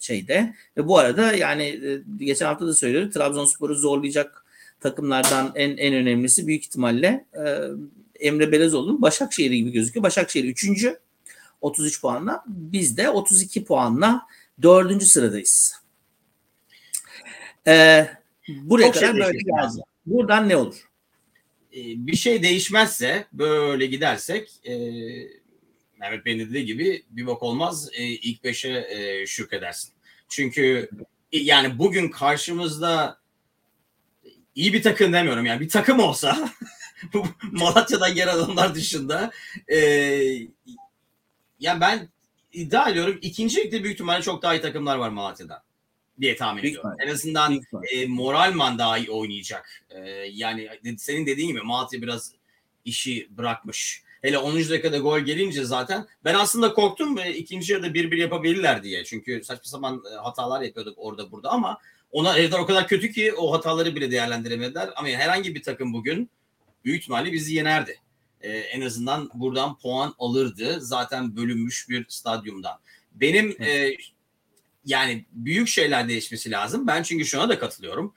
[0.00, 0.54] şeyde.
[0.76, 4.44] Ve bu arada yani e, geçen hafta da söylüyorum Trabzonspor'u zorlayacak
[4.80, 7.42] takımlardan en en önemlisi büyük ihtimalle e,
[8.26, 10.02] Emre Belezoğlu'nun Başakşehir gibi gözüküyor.
[10.04, 10.86] Başakşehir 3.
[11.60, 12.44] 33 puanla.
[12.46, 14.26] Biz de 32 puanla
[14.62, 15.02] 4.
[15.02, 15.82] sıradayız.
[17.66, 18.08] Ee,
[18.48, 19.82] buraya Çok kadar şey böyle geldi.
[20.06, 20.88] Buradan ne olur?
[21.72, 24.74] Ee, bir şey değişmezse böyle gidersek e,
[26.00, 29.92] Mehmet Bey'in dediği gibi bir bak olmaz e, ilk beşe e, şükredersin.
[30.28, 30.90] Çünkü
[31.32, 33.18] e, yani bugün karşımızda
[34.58, 36.50] iyi bir takım demiyorum yani bir takım olsa
[37.52, 39.30] Malatya'dan gelen adamlar dışında
[39.68, 39.78] e,
[41.60, 42.08] yani ben
[42.52, 45.62] iddia ediyorum ikinci ligde büyük ihtimalle çok daha iyi takımlar var Malatya'da
[46.20, 46.96] diye tahmin Büyük ediyorum.
[47.00, 47.60] En azından
[47.92, 49.82] e, moralman daha iyi oynayacak.
[49.90, 50.00] E,
[50.32, 50.68] yani
[50.98, 52.32] senin dediğin gibi Malatya biraz
[52.84, 54.02] işi bırakmış.
[54.22, 54.54] Hele 10.
[54.54, 59.04] dakikada gol gelince zaten ben aslında korktum e, ikinci yarıda bir bir yapabilirler diye.
[59.04, 61.78] Çünkü saçma sapan hatalar yapıyorduk orada burada ama
[62.12, 64.90] ona herifler o kadar kötü ki o hataları bile değerlendiremediler.
[64.96, 66.30] Ama herhangi bir takım bugün
[66.84, 68.00] büyük ihtimalle bizi yenerdi.
[68.40, 70.80] Ee, en azından buradan puan alırdı.
[70.80, 72.78] Zaten bölünmüş bir stadyumdan.
[73.12, 73.96] Benim e,
[74.84, 76.86] yani büyük şeyler değişmesi lazım.
[76.86, 78.14] Ben çünkü şuna da katılıyorum.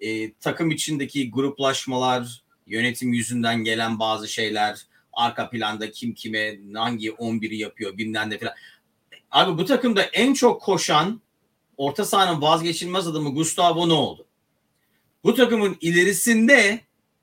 [0.00, 7.56] E, takım içindeki gruplaşmalar, yönetim yüzünden gelen bazı şeyler, arka planda kim kime hangi 11'i
[7.56, 8.54] yapıyor bilmem ne falan.
[9.30, 11.20] Abi bu takımda en çok koşan
[11.76, 14.26] orta sahanın vazgeçilmez adamı Gustavo ne oldu?
[15.24, 16.80] Bu takımın ilerisinde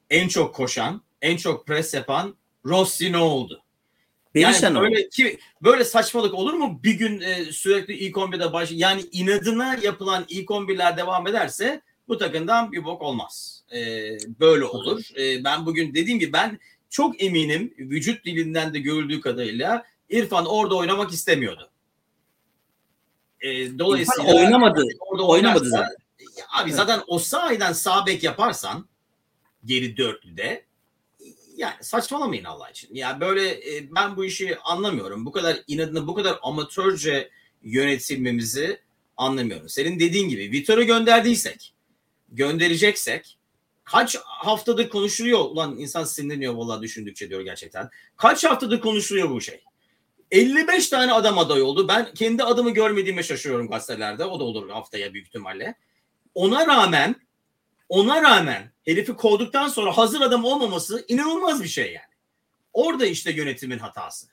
[0.10, 2.36] en çok koşan, en çok pres yapan
[2.66, 3.64] Rossi ne oldu?
[4.36, 6.80] Yani böyle ki böyle saçmalık olur mu?
[6.84, 12.18] Bir gün e, sürekli ilk 11'de baş yani inadına yapılan ilk 11'ler devam ederse bu
[12.18, 13.64] takımdan bir bok olmaz.
[13.74, 13.80] E,
[14.40, 15.04] böyle olur.
[15.20, 16.60] E, ben bugün dediğim gibi ben
[16.90, 21.71] çok eminim vücut dilinden de görüldüğü kadarıyla İrfan orada oynamak istemiyordu.
[23.42, 24.84] E, dolayısıyla İrfan oynamadı.
[25.00, 25.96] Orada oynamadı zaten.
[26.60, 26.76] Abi evet.
[26.76, 28.88] zaten o sahiden sağ bek yaparsan
[29.66, 30.66] geri dörtlüde
[31.58, 32.96] yani saçmalamayın Allah için.
[32.96, 35.26] Ya böyle e, ben bu işi anlamıyorum.
[35.26, 37.30] Bu kadar inadına bu kadar amatörce
[37.64, 38.80] yönetilmemizi
[39.18, 39.70] anlamıyorum.
[39.70, 41.74] Senin dediğin gibi Vitor'u gönderdiysek,
[42.32, 43.38] göndereceksek
[43.84, 45.40] kaç haftadır konuşuluyor?
[45.40, 47.90] Ulan insan sinirleniyor vallahi düşündükçe diyor gerçekten.
[48.18, 49.64] Kaç haftadır konuşuluyor bu şey?
[50.32, 51.88] 55 tane adam aday oldu.
[51.88, 54.26] Ben kendi adımı görmediğime şaşırıyorum gazetelerde.
[54.26, 55.76] O da olur haftaya büyük ihtimalle.
[56.36, 57.16] Ona rağmen
[57.90, 62.12] ona rağmen herifi kovduktan sonra hazır adam olmaması inanılmaz bir şey yani.
[62.74, 64.28] Orada işte yönetimin hatası.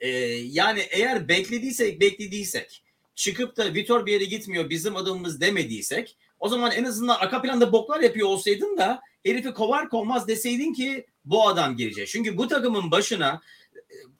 [0.00, 2.82] Ee, yani eğer beklediysek beklediysek
[3.14, 7.72] çıkıp da Vitor bir yere gitmiyor bizim adımımız demediysek o zaman en azından arka planda
[7.72, 12.08] boklar yapıyor olsaydın da herifi kovar kovmaz deseydin ki bu adam girecek.
[12.08, 13.40] Çünkü bu takımın başına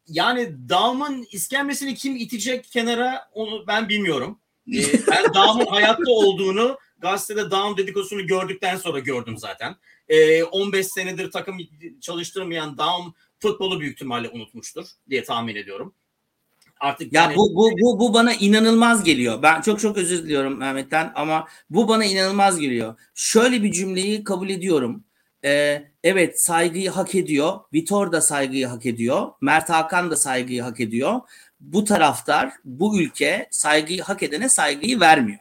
[0.08, 4.38] yani damın iskemlesini kim itecek kenara onu ben bilmiyorum.
[4.74, 9.76] Ee, ben damın hayatta olduğunu gazetede Daum dedikodusunu gördükten sonra gördüm zaten.
[10.08, 11.58] E, 15 senedir takım
[12.00, 15.94] çalıştırmayan Daum futbolu büyük ihtimalle unutmuştur diye tahmin ediyorum.
[16.80, 17.36] Artık ya yani...
[17.36, 19.42] bu, bu bu bu bana inanılmaz geliyor.
[19.42, 22.94] Ben çok çok özür diliyorum Mehmet'ten ama bu bana inanılmaz geliyor.
[23.14, 25.04] Şöyle bir cümleyi kabul ediyorum.
[25.44, 27.60] e, evet saygıyı hak ediyor.
[27.74, 29.32] Vitor da saygıyı hak ediyor.
[29.40, 31.20] Mert Hakan da saygıyı hak ediyor.
[31.60, 35.38] Bu taraftar, bu ülke saygıyı hak edene saygıyı vermiyor.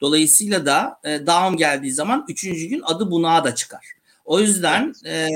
[0.00, 3.86] Dolayısıyla da e, Daum geldiği zaman üçüncü gün adı bunağa da çıkar.
[4.24, 5.28] O yüzden e,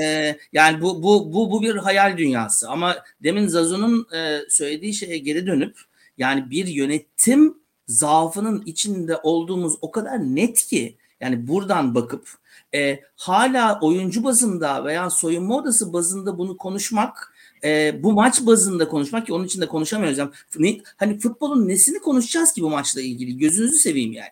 [0.53, 2.69] yani bu bu bu bu bir hayal dünyası.
[2.69, 5.77] Ama demin Zazu'nun e, söylediği şeye geri dönüp
[6.17, 12.29] yani bir yönetim zaafının içinde olduğumuz o kadar net ki yani buradan bakıp
[12.75, 17.33] e, hala oyuncu bazında veya soyunma odası bazında bunu konuşmak
[17.63, 20.17] e, bu maç bazında konuşmak ki onun için de konuşamıyoruz.
[20.17, 24.29] Yani, ne, hani futbolun nesini konuşacağız ki bu maçla ilgili gözünüzü seveyim yani.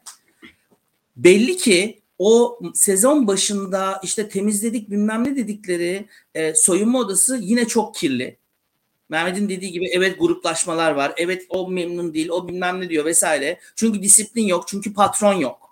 [1.15, 7.95] Belli ki o sezon başında işte temizledik bilmem ne dedikleri e, soyunma odası yine çok
[7.95, 8.37] kirli.
[9.09, 11.13] Mehmet'in dediği gibi evet gruplaşmalar var.
[11.17, 13.59] Evet o memnun değil, o bilmem ne diyor vesaire.
[13.75, 15.62] Çünkü disiplin yok, çünkü patron yok.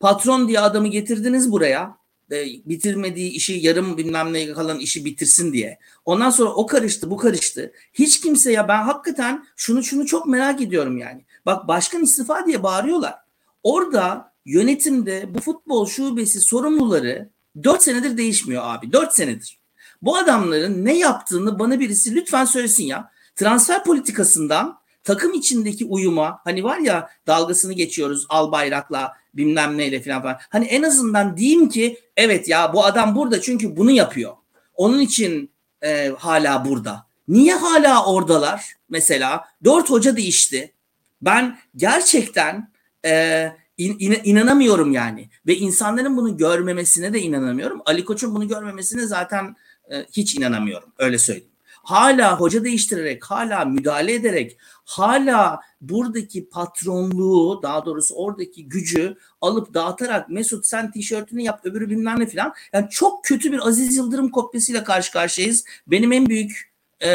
[0.00, 1.98] Patron diye adamı getirdiniz buraya.
[2.32, 5.78] E, bitirmediği işi yarım bilmem ne kalan işi bitirsin diye.
[6.04, 7.72] Ondan sonra o karıştı, bu karıştı.
[7.92, 11.24] Hiç kimse ya ben hakikaten şunu şunu çok merak ediyorum yani.
[11.46, 13.14] Bak başkan istifa diye bağırıyorlar.
[13.62, 17.30] Orada yönetimde bu futbol şubesi sorumluları
[17.64, 18.92] 4 senedir değişmiyor abi.
[18.92, 19.58] 4 senedir.
[20.02, 23.10] Bu adamların ne yaptığını bana birisi lütfen söylesin ya.
[23.36, 30.22] Transfer politikasından takım içindeki uyuma hani var ya dalgasını geçiyoruz al bayrakla bilmem neyle falan
[30.22, 30.36] falan.
[30.48, 34.32] Hani en azından diyeyim ki evet ya bu adam burada çünkü bunu yapıyor.
[34.74, 35.50] Onun için
[35.82, 37.06] e, hala burada.
[37.28, 38.74] Niye hala oradalar?
[38.88, 40.72] Mesela dört hoca değişti.
[41.22, 42.72] Ben gerçekten
[43.04, 43.44] e,
[43.78, 45.28] in, in, inanamıyorum yani.
[45.46, 47.80] Ve insanların bunu görmemesine de inanamıyorum.
[47.86, 49.56] Ali Koç'un bunu görmemesine zaten
[49.90, 50.92] e, hiç inanamıyorum.
[50.98, 51.50] Öyle söyleyeyim.
[51.88, 60.28] Hala hoca değiştirerek, hala müdahale ederek, hala buradaki patronluğu, daha doğrusu oradaki gücü alıp dağıtarak
[60.28, 62.52] Mesut sen tişörtünü yap öbürü bilmem ne filan.
[62.72, 65.64] Yani çok kötü bir Aziz Yıldırım kopyasıyla karşı karşıyayız.
[65.86, 66.72] Benim en büyük
[67.02, 67.08] e,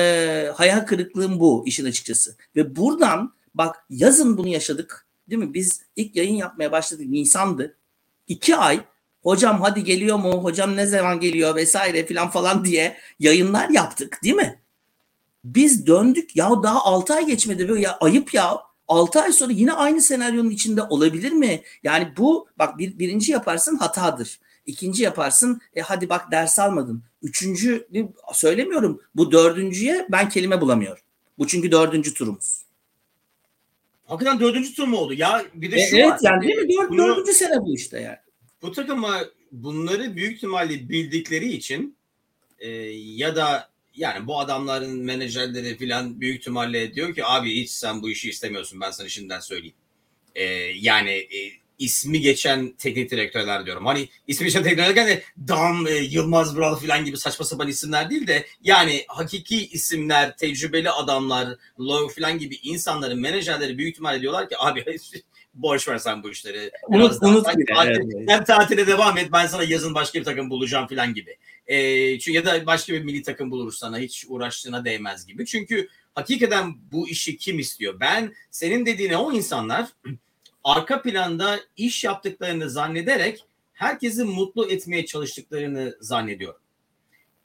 [0.56, 2.36] hayal kırıklığım bu işin açıkçası.
[2.56, 5.08] Ve buradan bak yazın bunu yaşadık.
[5.30, 5.54] Değil mi?
[5.54, 7.06] Biz ilk yayın yapmaya başladık.
[7.10, 7.78] Nisan'dı.
[8.28, 8.80] İki ay
[9.24, 10.32] hocam hadi geliyor mu?
[10.44, 14.63] Hocam ne zaman geliyor vesaire filan falan diye yayınlar yaptık değil mi?
[15.44, 18.58] Biz döndük ya daha 6 ay geçmedi böyle ya ayıp ya.
[18.88, 21.62] 6 ay sonra yine aynı senaryonun içinde olabilir mi?
[21.84, 24.40] Yani bu bak bir, birinci yaparsın hatadır.
[24.66, 27.04] İkinci yaparsın e hadi bak ders almadın.
[27.22, 27.88] Üçüncü
[28.34, 31.04] söylemiyorum bu dördüncüye ben kelime bulamıyorum.
[31.38, 32.64] Bu çünkü dördüncü turumuz.
[34.06, 35.14] Hakikaten dördüncü tur mu oldu?
[35.14, 36.20] Ya bir de e, şu evet var.
[36.22, 36.78] yani değil mi?
[36.78, 38.18] Dört, bunu, dördüncü sene bu işte yani.
[38.62, 39.20] Bu takıma
[39.52, 41.96] bunları büyük ihtimalle bildikleri için
[42.60, 48.02] e, ya da yani bu adamların menajerleri falan büyük ihtimalle diyor ki abi hiç sen
[48.02, 49.76] bu işi istemiyorsun ben sana şimdiden söyleyeyim.
[50.36, 50.44] E,
[50.76, 53.86] yani e, ismi geçen teknik direktörler diyorum.
[53.86, 58.10] Hani ismi geçen teknik direktörler de Dam, e, Yılmaz Vural falan gibi saçma sapan isimler
[58.10, 64.50] değil de yani hakiki isimler, tecrübeli adamlar, Low falan gibi insanların menajerleri büyük ihtimalle diyorlar
[64.50, 64.86] ki abi
[65.54, 66.72] boş ver sen bu işleri.
[66.88, 68.26] Unut, unut bile, tatil, evet.
[68.28, 71.38] sen tatile devam et ben sana yazın başka bir takım bulacağım falan gibi.
[71.68, 75.46] E, çünkü ya da başka bir milli takım buluruz sana hiç uğraştığına değmez gibi.
[75.46, 78.00] Çünkü hakikaten bu işi kim istiyor?
[78.00, 79.90] Ben senin dediğine o insanlar
[80.64, 86.60] arka planda iş yaptıklarını zannederek herkesi mutlu etmeye çalıştıklarını zannediyorum.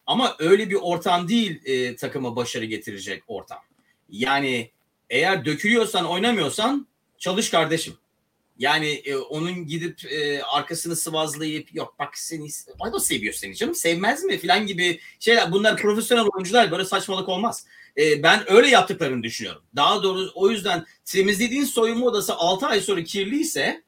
[0.06, 3.58] Ama öyle bir ortam değil e, takıma başarı getirecek ortam.
[4.10, 4.70] Yani
[5.10, 6.86] eğer dökülüyorsan oynamıyorsan
[7.18, 7.96] çalış kardeşim.
[8.58, 12.48] Yani e, onun gidip e, arkasını sıvazlayıp yok bak seni
[12.80, 17.28] o da seviyor seni canım sevmez mi filan gibi şeyler bunlar profesyonel oyuncular böyle saçmalık
[17.28, 17.66] olmaz.
[17.96, 19.62] E, ben öyle yaptıklarını düşünüyorum.
[19.76, 23.82] Daha doğrusu o yüzden temizlediğin soyunma odası 6 ay sonra kirliyse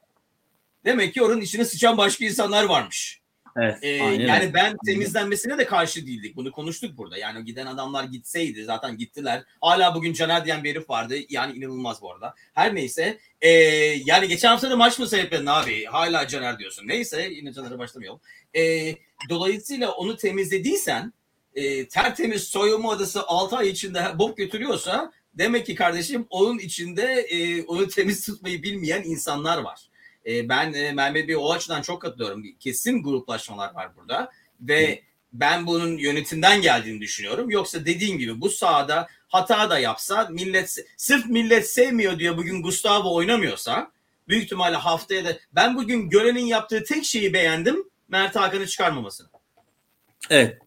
[0.84, 3.19] demek ki oranın içine sıçan başka insanlar varmış.
[3.56, 4.54] Evet, Ee, yani öyle.
[4.54, 6.36] ben temizlenmesine de karşı değildik.
[6.36, 7.16] Bunu konuştuk burada.
[7.18, 9.44] Yani giden adamlar gitseydi zaten gittiler.
[9.60, 11.14] Hala bugün Caner diyen bir herif vardı.
[11.28, 12.34] Yani inanılmaz bu arada.
[12.54, 13.18] Her neyse.
[13.40, 13.48] ee,
[14.04, 15.84] yani geçen hafta da maç mı seyretmedin abi?
[15.84, 16.88] Hala Caner diyorsun.
[16.88, 18.20] Neyse yine Caner'e başlamayalım.
[18.56, 18.94] Ee,
[19.28, 21.12] dolayısıyla onu temizlediysen
[21.54, 27.62] e, tertemiz soyunma odası 6 ay içinde bok götürüyorsa demek ki kardeşim onun içinde e,
[27.62, 29.89] onu temiz tutmayı bilmeyen insanlar var.
[30.26, 32.44] E, ben e, Mehmet Bey o açıdan çok katılıyorum.
[32.60, 34.30] Kesin gruplaşmalar var burada
[34.60, 35.02] ve
[35.32, 37.50] ben bunun yönetimden geldiğini düşünüyorum.
[37.50, 43.14] Yoksa dediğim gibi bu sahada hata da yapsa millet sırf millet sevmiyor diye bugün Gustavo
[43.14, 43.90] oynamıyorsa
[44.28, 47.90] büyük ihtimalle haftaya da ben bugün Gören'in yaptığı tek şeyi beğendim.
[48.08, 49.28] Mert Hakan'ı çıkarmamasını.
[50.30, 50.58] Evet.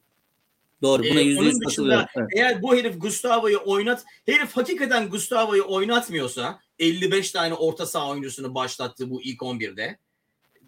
[0.83, 1.03] Doğru.
[1.03, 2.07] Buna Ee, yüzde onun yüz dışında katılıyorum.
[2.15, 2.29] Evet.
[2.35, 9.09] eğer bu herif Gustavo'yu oynat, herif hakikaten Gustavo'yu oynatmıyorsa 55 tane orta saha oyuncusunu başlattı
[9.09, 9.97] bu ilk 11'de.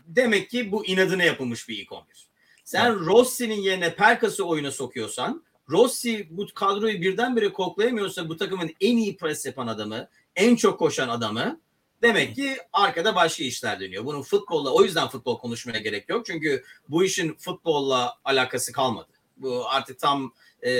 [0.05, 2.27] Demek ki bu inadına yapılmış bir ilk 11.
[2.63, 9.17] Sen Rossi'nin yerine Perkas'ı oyuna sokuyorsan Rossi bu kadroyu birdenbire koklayamıyorsa bu takımın en iyi
[9.17, 11.61] pres yapan adamı, en çok koşan adamı
[12.01, 14.05] demek ki arkada başka işler dönüyor.
[14.05, 16.25] Bunun futbolla o yüzden futbol konuşmaya gerek yok.
[16.25, 19.14] Çünkü bu işin futbolla alakası kalmadı.
[19.37, 20.33] Bu artık tam
[20.65, 20.71] e,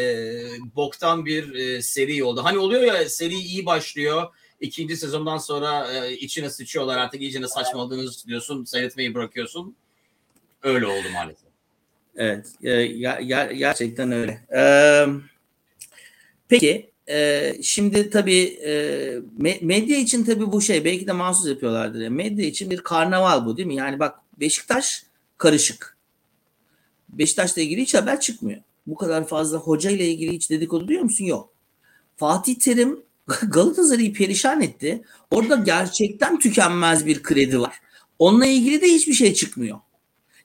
[0.75, 2.43] boktan bir e, seri oldu.
[2.43, 4.33] Hani oluyor ya seri iyi başlıyor.
[4.59, 9.75] ikinci sezondan sonra e, içine sıçıyorlar artık iyicene saçmaladığınız diyorsun seyretmeyi bırakıyorsun.
[10.63, 11.45] Öyle oldu maalesef.
[12.15, 14.47] Evet e, ger- gerçekten öyle.
[14.55, 15.05] Ee,
[16.47, 19.13] peki e, şimdi tabii e,
[19.61, 22.07] medya için tabii bu şey belki de mahsus yapıyorlardır.
[22.07, 23.75] Medya için bir karnaval bu değil mi?
[23.75, 25.03] Yani bak Beşiktaş
[25.37, 25.94] karışık.
[27.17, 28.61] Beşiktaş'la ilgili hiç haber çıkmıyor.
[28.87, 31.25] Bu kadar fazla hoca ile ilgili hiç dedikodu duyuyor musun?
[31.25, 31.53] Yok.
[32.17, 32.99] Fatih Terim
[33.47, 35.03] Galatasaray'ı perişan etti.
[35.31, 37.75] Orada gerçekten tükenmez bir kredi var.
[38.19, 39.79] Onunla ilgili de hiçbir şey çıkmıyor.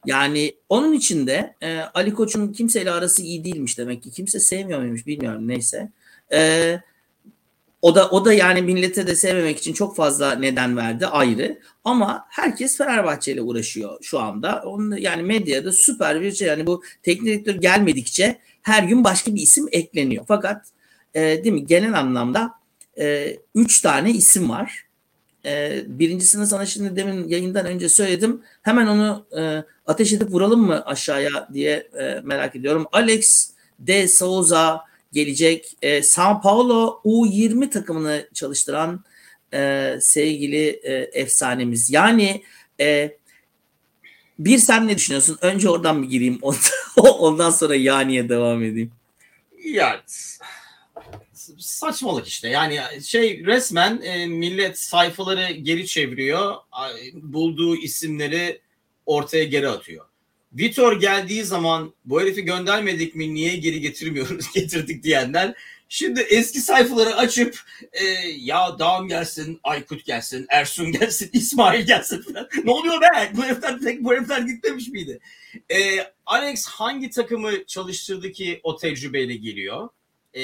[0.07, 4.11] Yani onun içinde e, Ali Koç'un kimseyle arası iyi değilmiş demek ki.
[4.11, 5.93] Kimse sevmiyor muymuş bilmiyorum neyse.
[6.33, 6.81] E,
[7.83, 11.59] o da o da yani millete de sevmemek için çok fazla neden verdi ayrı.
[11.85, 14.63] Ama herkes Fenerbahçe ile uğraşıyor şu anda.
[14.67, 16.49] Onun yani medyada süper bir şey.
[16.49, 20.25] Yani bu teknik direktör gelmedikçe her gün başka bir isim ekleniyor.
[20.29, 20.67] Fakat
[21.15, 22.55] e, değil mi genel anlamda
[22.99, 24.87] e, üç tane isim var.
[25.45, 28.43] E, birincisini sana şimdi demin yayından önce söyledim.
[28.63, 32.87] Hemen onu e, ateş edip vuralım mı aşağıya diye e, merak ediyorum.
[32.93, 35.77] Alex de Souza gelecek.
[35.83, 39.05] E, Sao Paulo U20 takımını çalıştıran
[39.55, 41.91] e, sevgili e, efsanemiz.
[41.91, 42.43] Yani
[42.81, 43.17] e,
[44.39, 45.39] bir sen ne düşünüyorsun?
[45.41, 46.39] Önce oradan bir gireyim.
[46.97, 48.93] Ondan sonra yaniye devam edeyim.
[49.65, 50.03] Ya
[51.59, 52.49] saçmalık işte.
[52.49, 56.55] Yani şey resmen e, millet sayfaları geri çeviriyor.
[57.15, 58.61] Bulduğu isimleri
[59.07, 60.10] ortaya geri atıyor.
[60.53, 65.55] Vitor geldiği zaman bu herifi göndermedik mi niye geri getirmiyoruz getirdik diyenler
[65.91, 67.61] şimdi eski sayfaları açıp
[67.93, 68.05] e,
[68.39, 72.49] ya Dağım gelsin, Aykut gelsin, Ersun gelsin, İsmail gelsin falan.
[72.65, 73.33] ne oluyor be?
[73.37, 75.21] Bu herifler, tek bu herifler gitmemiş miydi?
[75.71, 75.79] E,
[76.27, 79.89] Alex hangi takımı çalıştırdı ki o tecrübeyle geliyor?
[80.37, 80.43] E,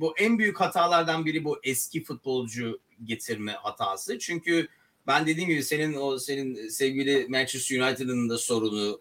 [0.00, 4.18] bu en büyük hatalardan biri bu eski futbolcu getirme hatası.
[4.18, 4.68] Çünkü
[5.06, 9.00] ben dediğim gibi senin o senin sevgili Manchester United'ın da sorunu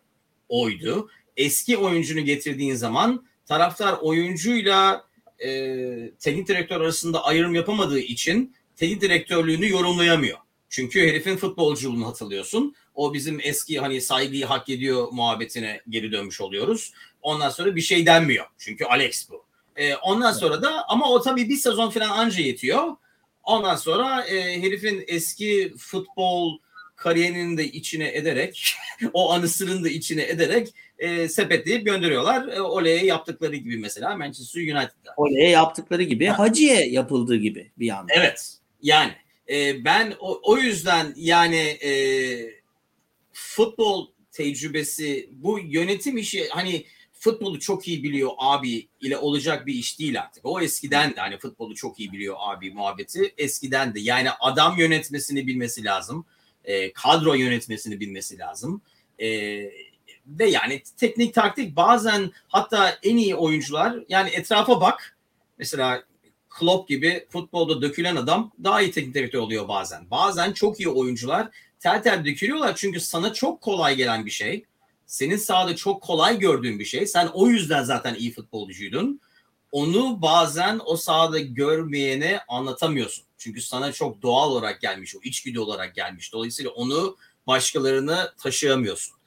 [0.49, 1.09] oydu.
[1.37, 5.05] Eski oyuncunu getirdiğin zaman taraftar oyuncuyla
[5.39, 5.49] e,
[6.19, 10.37] teknik direktör arasında ayrım yapamadığı için teknik direktörlüğünü yorumlayamıyor.
[10.69, 12.75] Çünkü herifin futbolculuğunu hatırlıyorsun.
[12.95, 16.93] O bizim eski hani saygıyı hak ediyor muhabbetine geri dönmüş oluyoruz.
[17.21, 18.45] Ondan sonra bir şey denmiyor.
[18.57, 19.45] Çünkü Alex bu.
[19.75, 22.95] E, ondan sonra da ama o tabii bir sezon falan anca yetiyor.
[23.43, 26.57] Ondan sonra e, herifin eski futbol
[26.97, 28.75] kariyerinin de içine ederek
[29.13, 32.47] o anısının da içine ederek e, sepetleyip gönderiyorlar.
[32.47, 35.13] E, Ole'ye yaptıkları gibi mesela Manchester United'da.
[35.17, 36.39] Ole'ye yaptıkları gibi ha.
[36.39, 38.13] Hacı'ye yapıldığı gibi bir anda.
[38.15, 39.11] Evet yani
[39.49, 41.91] e, ben o, o yüzden yani e,
[43.33, 49.99] futbol tecrübesi bu yönetim işi hani futbolu çok iyi biliyor abi ile olacak bir iş
[49.99, 50.45] değil artık.
[50.45, 55.47] O eskiden de hani futbolu çok iyi biliyor abi muhabbeti eskiden de yani adam yönetmesini
[55.47, 56.25] bilmesi lazım
[56.67, 58.81] e, kadro yönetmesini bilmesi lazım.
[59.19, 59.27] E,
[60.27, 65.17] ve yani teknik taktik bazen hatta en iyi oyuncular yani etrafa bak
[65.57, 66.03] mesela
[66.49, 70.11] Klopp gibi futbolda dökülen adam daha iyi teknik direktör oluyor bazen.
[70.11, 71.49] Bazen çok iyi oyuncular
[71.79, 74.65] tel tel dökülüyorlar çünkü sana çok kolay gelen bir şey.
[75.05, 77.07] Senin sahada çok kolay gördüğün bir şey.
[77.07, 79.21] Sen o yüzden zaten iyi futbolcuydun.
[79.71, 83.26] Onu bazen o sahada görmeyene anlatamıyorsun.
[83.37, 86.33] Çünkü sana çok doğal olarak gelmiş, o içgüdü olarak gelmiş.
[86.33, 87.17] Dolayısıyla onu
[87.47, 89.17] başkalarına taşıyamıyorsun.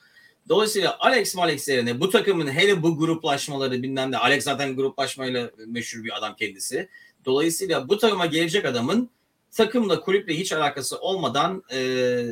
[0.48, 4.16] Dolayısıyla Alex Malex yerine bu takımın hele bu gruplaşmaları bilmem ne.
[4.16, 6.88] Alex zaten gruplaşmayla meşhur bir adam kendisi.
[7.24, 9.10] Dolayısıyla bu takıma gelecek adamın
[9.50, 12.22] takımla kulüple hiç alakası olmadan e,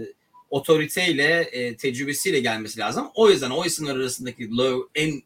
[0.51, 3.11] otoriteyle, e, tecrübesiyle gelmesi lazım.
[3.15, 5.23] O yüzden o isimler arasındaki low en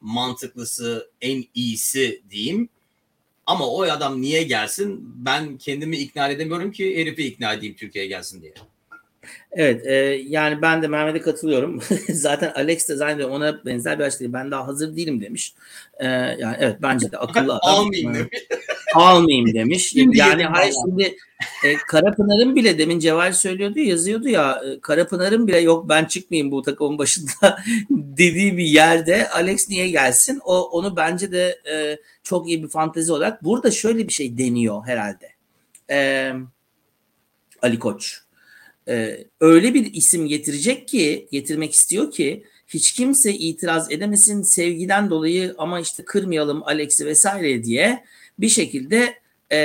[0.00, 2.68] mantıklısı, en iyisi diyeyim.
[3.46, 5.14] Ama o adam niye gelsin?
[5.16, 8.54] Ben kendimi ikna edemiyorum ki herifi ikna edeyim Türkiye'ye gelsin diye.
[9.52, 9.94] Evet e,
[10.28, 11.82] yani ben de Mehmet'e katılıyorum.
[12.08, 14.34] zaten Alex de zaten ona benzer bir açıklama.
[14.34, 15.54] Ben daha hazır değilim demiş.
[15.98, 17.60] E, yani evet bence de akıllı adam.
[17.62, 18.38] Almayayım demiş.
[18.94, 19.92] Almayayım demiş.
[19.96, 21.16] yani hayır şimdi
[21.64, 26.62] e, Karapınar'ın bile demin Cevher söylüyordu yazıyordu ya e, Karapınar'ın bile yok ben çıkmayayım bu
[26.62, 27.58] takımın başında
[27.90, 30.40] dediği bir yerde Alex niye gelsin?
[30.44, 34.86] O onu bence de e, çok iyi bir fantezi olarak burada şöyle bir şey deniyor
[34.86, 35.28] herhalde.
[35.90, 36.32] E,
[37.62, 38.20] Ali Koç
[38.88, 45.54] e, öyle bir isim getirecek ki getirmek istiyor ki hiç kimse itiraz edemesin sevgiden dolayı
[45.58, 48.04] ama işte kırmayalım Alex'i vesaire diye
[48.38, 49.14] bir şekilde
[49.52, 49.58] e,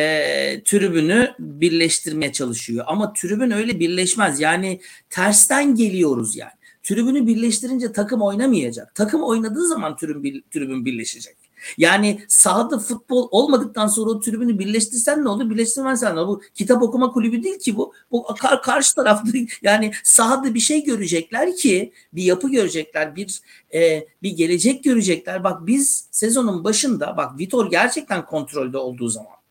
[0.65, 2.85] tribünü birleştirmeye çalışıyor.
[2.87, 4.39] Ama tribün öyle birleşmez.
[4.39, 6.51] Yani tersten geliyoruz yani.
[6.83, 8.95] Tribünü birleştirince takım oynamayacak.
[8.95, 11.40] Takım oynadığı zaman tribün, tribün birleşecek.
[11.77, 15.49] Yani sahada futbol olmadıktan sonra o tribünü birleştirsen ne olur?
[15.49, 16.19] Birleştirmezsen ne?
[16.19, 17.93] Bu kitap okuma kulübü değil ki bu.
[18.11, 19.31] Bu kar, karşı tarafta
[19.61, 23.41] yani sahada bir şey görecekler ki bir yapı görecekler, bir
[23.73, 25.43] e, bir gelecek görecekler.
[25.43, 29.41] Bak biz sezonun başında bak Vitor gerçekten kontrolde olduğu zaman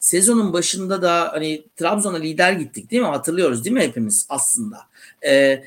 [0.00, 3.08] sezonun başında da hani Trabzon'a lider gittik değil mi?
[3.08, 4.78] Hatırlıyoruz değil mi hepimiz aslında?
[5.26, 5.64] Ee,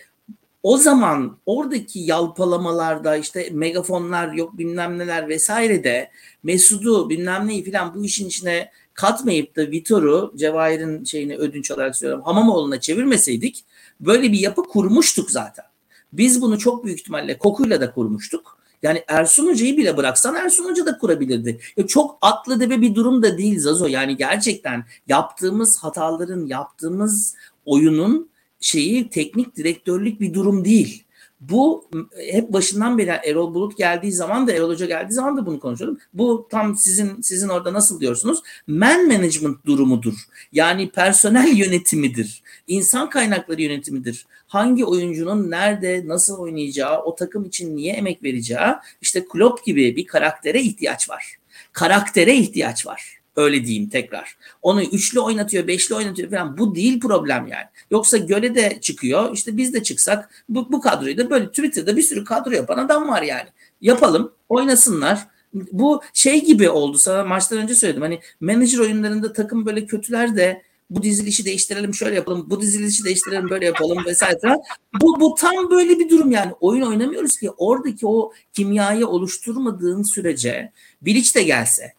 [0.64, 6.12] o zaman oradaki yalpalamalarda işte megafonlar yok bilmem neler vesaire de
[6.44, 12.26] Mesut'u bilmem neyi falan bu işin içine katmayıp da Vitor'u Cevahir'in şeyini ödünç olarak söylüyorum
[12.26, 13.66] Hamamoğlu'na çevirmeseydik
[14.00, 15.66] böyle bir yapı kurmuştuk zaten.
[16.14, 18.58] Biz bunu çok büyük ihtimalle Koku'yla da kurmuştuk.
[18.84, 21.60] Yani Ersun Hoca'yı bile bıraksan Ersun Hoca da kurabilirdi.
[21.78, 23.88] Ya çok atlı deve bir durum da değil Zazo.
[23.88, 27.36] Yani gerçekten yaptığımız hataların, yaptığımız
[27.66, 28.30] oyunun
[28.64, 31.04] şeyi teknik direktörlük bir durum değil.
[31.40, 31.90] Bu
[32.32, 36.00] hep başından beri Erol Bulut geldiği zaman da Erol Hoca geldiği zaman da bunu konuşuyordum.
[36.14, 38.40] Bu tam sizin sizin orada nasıl diyorsunuz?
[38.68, 40.14] Man management durumudur.
[40.52, 42.44] Yani personel yönetimidir.
[42.68, 44.26] İnsan kaynakları yönetimidir.
[44.48, 48.60] Hangi oyuncunun nerede nasıl oynayacağı, o takım için niye emek vereceği,
[49.02, 51.36] işte Klopp gibi bir karaktere ihtiyaç var.
[51.72, 53.23] Karaktere ihtiyaç var.
[53.36, 54.38] Öyle diyeyim tekrar.
[54.62, 56.58] Onu üçlü oynatıyor, beşli oynatıyor falan.
[56.58, 57.66] Bu değil problem yani.
[57.92, 59.34] Yoksa göle de çıkıyor.
[59.34, 63.08] İşte biz de çıksak bu, bu kadroyu da böyle Twitter'da bir sürü kadro yapan adam
[63.08, 63.50] var yani.
[63.82, 65.28] Yapalım, oynasınlar.
[65.54, 68.02] Bu şey gibi oldu sana maçtan önce söyledim.
[68.02, 73.50] Hani menajer oyunlarında takım böyle kötüler de bu dizilişi değiştirelim şöyle yapalım, bu dizilişi değiştirelim
[73.50, 74.58] böyle yapalım vesaire.
[75.02, 76.54] Bu, bu tam böyle bir durum yani.
[76.62, 80.72] Oyun oynamıyoruz ki oradaki o kimyayı oluşturmadığın sürece
[81.02, 81.94] Bilic de gelse,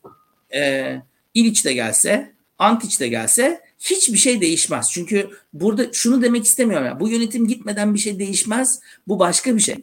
[0.55, 0.97] e,
[1.35, 4.91] İliç de gelse, Antiç de gelse hiçbir şey değişmez.
[4.93, 6.87] Çünkü burada şunu demek istemiyorum.
[6.87, 8.81] Yani, bu yönetim gitmeden bir şey değişmez.
[9.09, 9.77] Bu başka bir şey.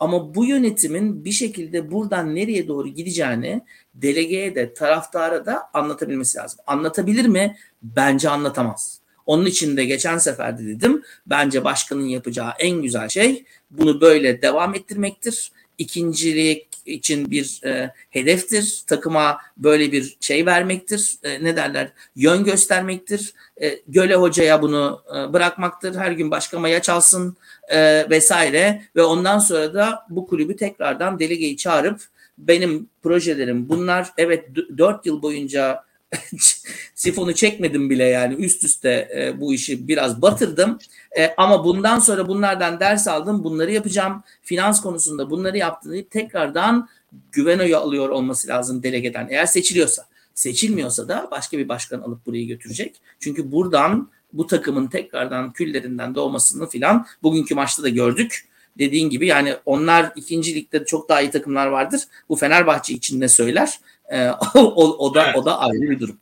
[0.00, 3.62] Ama bu yönetimin bir şekilde buradan nereye doğru gideceğini
[3.94, 6.60] delegeye de taraftara da anlatabilmesi lazım.
[6.66, 7.56] Anlatabilir mi?
[7.82, 9.00] Bence anlatamaz.
[9.26, 14.42] Onun için de geçen sefer de dedim bence başkanın yapacağı en güzel şey bunu böyle
[14.42, 15.52] devam ettirmektir.
[15.78, 18.84] İkincilik için bir e, hedeftir.
[18.86, 21.16] Takıma böyle bir şey vermektir.
[21.22, 21.92] E, ne derler?
[22.16, 23.34] Yön göstermektir.
[23.62, 25.94] E, Göle hocaya bunu e, bırakmaktır.
[25.94, 27.36] Her gün başka maya çalsın
[27.68, 32.00] e, vesaire ve ondan sonra da bu kulübü tekrardan delegeyi çağırıp
[32.38, 35.84] benim projelerim bunlar evet 4 yıl boyunca
[36.94, 40.78] sifonu çekmedim bile yani üst üste e, bu işi biraz batırdım.
[41.18, 43.44] E, ama bundan sonra bunlardan ders aldım.
[43.44, 44.22] Bunları yapacağım.
[44.42, 46.88] Finans konusunda bunları yaptığını tekrardan
[47.32, 49.28] güven oyu alıyor olması lazım delegeden.
[49.30, 50.06] Eğer seçiliyorsa.
[50.34, 52.96] Seçilmiyorsa da başka bir başkan alıp burayı götürecek.
[53.20, 58.48] Çünkü buradan bu takımın tekrardan küllerinden doğmasını filan bugünkü maçta da gördük.
[58.78, 62.02] Dediğin gibi yani onlar ikinci ligde çok daha iyi takımlar vardır.
[62.28, 63.80] Bu Fenerbahçe için ne söyler?
[64.10, 65.36] E, o, o da evet.
[65.36, 66.20] o da ayrı bir durum.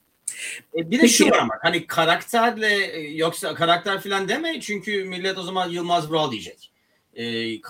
[0.75, 5.05] E, bir de Peki, şu var ama hani karakterle e, yoksa karakter falan deme çünkü
[5.05, 6.73] millet o zaman Yılmaz Vural diyecek.
[7.15, 7.25] E,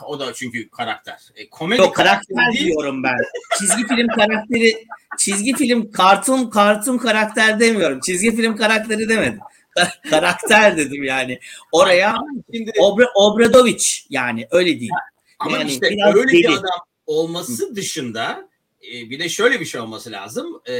[0.05, 1.21] o da çünkü karakter.
[1.37, 2.67] E, komedi Yok karakter değil.
[2.67, 3.17] diyorum ben.
[3.59, 4.87] çizgi film karakteri
[5.19, 8.01] çizgi film kartun kartun karakter demiyorum.
[8.01, 9.41] Çizgi film karakteri demedim.
[10.11, 11.39] karakter dedim yani.
[11.73, 12.17] Oraya
[12.55, 14.91] Şimdi, Obra, Obradoviç yani öyle değil.
[15.39, 16.43] Ama yani işte öyle deli.
[16.43, 18.49] bir adam olması dışında
[18.83, 20.63] e, bir de şöyle bir şey olması lazım.
[20.69, 20.75] E,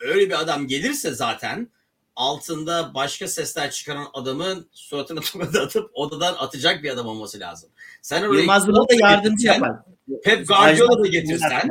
[0.00, 1.68] öyle bir adam gelirse zaten
[2.16, 7.70] altında başka sesler çıkaran adamın suratına tokadı atıp odadan atacak bir adam olması lazım.
[8.02, 9.72] Sen oraya Yılmaz da yardımcı yapar.
[10.24, 11.70] Pep Guardiola da getirsen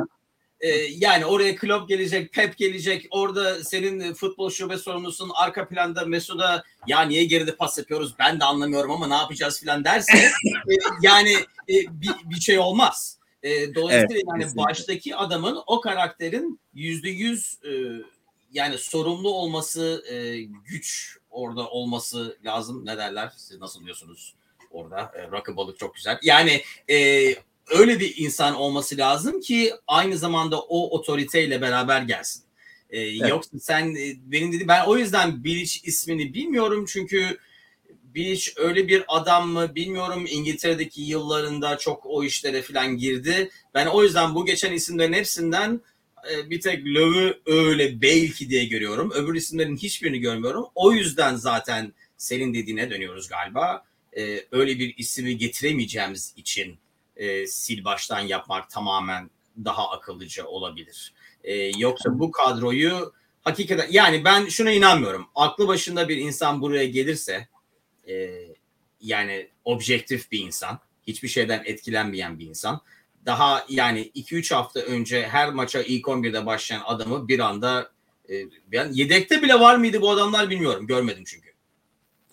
[0.60, 3.06] e, yani oraya Klopp gelecek, Pep gelecek.
[3.10, 5.30] Orada senin futbol şube sorumlusun.
[5.34, 9.84] Arka planda Mesut'a ya niye geride pas yapıyoruz ben de anlamıyorum ama ne yapacağız filan
[9.84, 11.32] derse e, yani
[11.68, 13.18] e, bir, bir şey olmaz.
[13.42, 14.68] E, dolayısıyla evet, yani kesinlikle.
[14.68, 17.70] baştaki adamın o karakterin yüzde yüz e,
[18.52, 22.86] yani sorumlu olması e, güç orada olması lazım.
[22.86, 23.32] Ne derler?
[23.36, 24.34] Siz nasıl diyorsunuz
[24.70, 25.12] orada?
[25.14, 26.18] E, rakı balık çok güzel.
[26.22, 27.26] Yani e,
[27.70, 32.42] öyle bir insan olması lazım ki aynı zamanda o otoriteyle beraber gelsin.
[32.90, 33.30] E, evet.
[33.30, 37.38] Yoksa sen e, benim dedi ben o yüzden Bilic ismini bilmiyorum çünkü
[38.14, 40.26] Bilic öyle bir adam mı bilmiyorum.
[40.28, 43.50] İngiltere'deki yıllarında çok o işlere falan girdi.
[43.74, 45.80] Ben o yüzden bu geçen isimlerin hepsinden
[46.30, 49.12] e, bir tek Löw'ü öyle belki diye görüyorum.
[49.14, 50.66] Öbür isimlerin hiçbirini görmüyorum.
[50.74, 53.84] O yüzden zaten senin dediğine dönüyoruz galiba.
[54.16, 56.78] E, öyle bir ismi getiremeyeceğimiz için
[57.16, 59.30] e, sil baştan yapmak tamamen
[59.64, 61.12] daha akıllıca olabilir.
[61.78, 65.26] Yoksa bu kadroyu hakikaten yani ben şuna inanmıyorum.
[65.34, 67.48] Aklı başında bir insan buraya gelirse
[68.08, 68.30] e,
[69.00, 72.80] yani objektif bir insan, hiçbir şeyden etkilenmeyen bir insan.
[73.26, 77.90] Daha yani 2-3 hafta önce her maça ilk 11'de başlayan adamı bir anda
[78.30, 78.34] e,
[78.72, 80.86] ben yedekte bile var mıydı bu adamlar bilmiyorum.
[80.86, 81.52] Görmedim çünkü.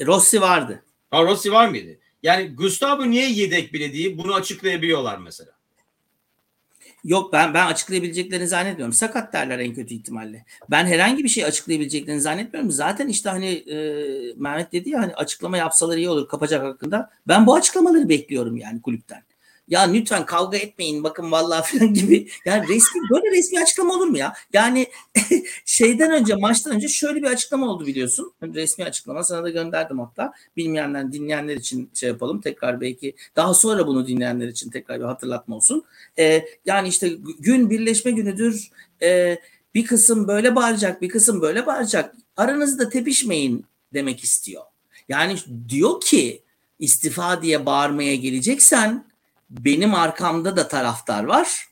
[0.06, 0.84] Rossi vardı.
[1.12, 2.00] Ha, Rossi var mıydı?
[2.24, 4.18] Yani Gustavo niye yedek bile değil?
[4.18, 5.59] Bunu açıklayabiliyorlar mesela.
[7.04, 8.94] Yok ben ben açıklayabileceklerini zannetmiyorum.
[8.94, 10.46] Sakat derler en kötü ihtimalle.
[10.72, 12.72] Ben herhangi bir şey açıklayabileceklerini zannetmiyorum.
[12.72, 13.76] Zaten işte hani e,
[14.38, 17.10] Mehmet dedi ya hani açıklama yapsalar iyi olur kapacak hakkında.
[17.28, 19.22] Ben bu açıklamaları bekliyorum yani kulüpten
[19.70, 22.28] ya lütfen kavga etmeyin bakın vallahi falan gibi.
[22.46, 24.34] Yani resmi böyle resmi açıklama olur mu ya?
[24.54, 24.88] Yani
[25.66, 28.34] şeyden önce maçtan önce şöyle bir açıklama oldu biliyorsun.
[28.42, 30.34] Resmi açıklama sana da gönderdim hatta.
[30.58, 35.56] Bilmeyenler dinleyenler için şey yapalım tekrar belki daha sonra bunu dinleyenler için tekrar bir hatırlatma
[35.56, 35.84] olsun.
[36.20, 37.10] Ee, yani işte
[37.40, 38.70] gün birleşme günüdür.
[39.02, 39.40] Ee,
[39.76, 42.16] bir kısım böyle bağıracak bir kısım böyle bağıracak.
[42.38, 44.64] Aranızda tepişmeyin demek istiyor.
[45.10, 45.38] Yani
[45.70, 46.44] diyor ki
[46.80, 49.09] istifa diye bağırmaya geleceksen
[49.50, 51.68] benim arkamda da taraftar var.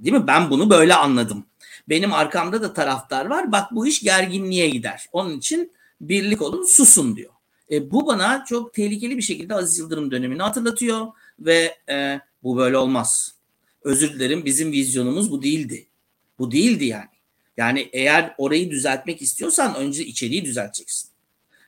[0.00, 0.26] Değil mi?
[0.26, 1.46] Ben bunu böyle anladım.
[1.88, 3.52] Benim arkamda da taraftar var.
[3.52, 5.06] Bak bu iş gerginliğe gider.
[5.12, 7.32] Onun için birlik olun, susun diyor.
[7.70, 11.06] E, bu bana çok tehlikeli bir şekilde Aziz Yıldırım dönemini hatırlatıyor
[11.38, 13.34] ve e, bu böyle olmaz.
[13.82, 15.86] Özür dilerim bizim vizyonumuz bu değildi.
[16.38, 17.08] Bu değildi yani.
[17.56, 21.10] Yani eğer orayı düzeltmek istiyorsan önce içeriği düzelteceksin.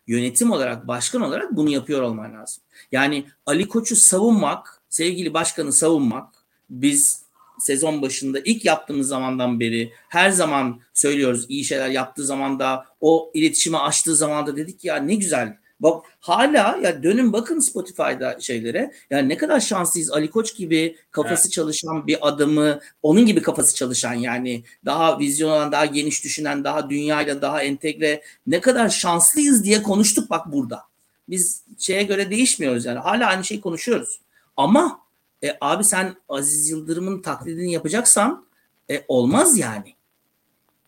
[0.06, 2.62] Yönetim olarak, başkan olarak bunu yapıyor olman lazım.
[2.92, 6.34] Yani Ali Koç'u savunmak sevgili başkanı savunmak
[6.70, 7.22] biz
[7.58, 13.30] sezon başında ilk yaptığımız zamandan beri her zaman söylüyoruz iyi şeyler yaptığı zaman da o
[13.34, 15.56] iletişimi açtığı zaman da dedik ya ne güzel.
[15.80, 18.92] Bak hala ya dönün bakın Spotify'da şeylere.
[19.10, 21.52] Yani ne kadar şanslıyız Ali Koç gibi kafası evet.
[21.52, 26.90] çalışan bir adamı, onun gibi kafası çalışan yani daha vizyon olan, daha geniş düşünen, daha
[26.90, 30.82] dünyayla daha entegre ne kadar şanslıyız diye konuştuk bak burada.
[31.28, 32.98] Biz şeye göre değişmiyoruz yani.
[32.98, 34.20] Hala aynı şeyi konuşuyoruz.
[34.56, 35.00] Ama
[35.44, 38.46] e, abi sen Aziz Yıldırım'ın taklidini yapacaksan
[38.90, 39.94] e, olmaz yani.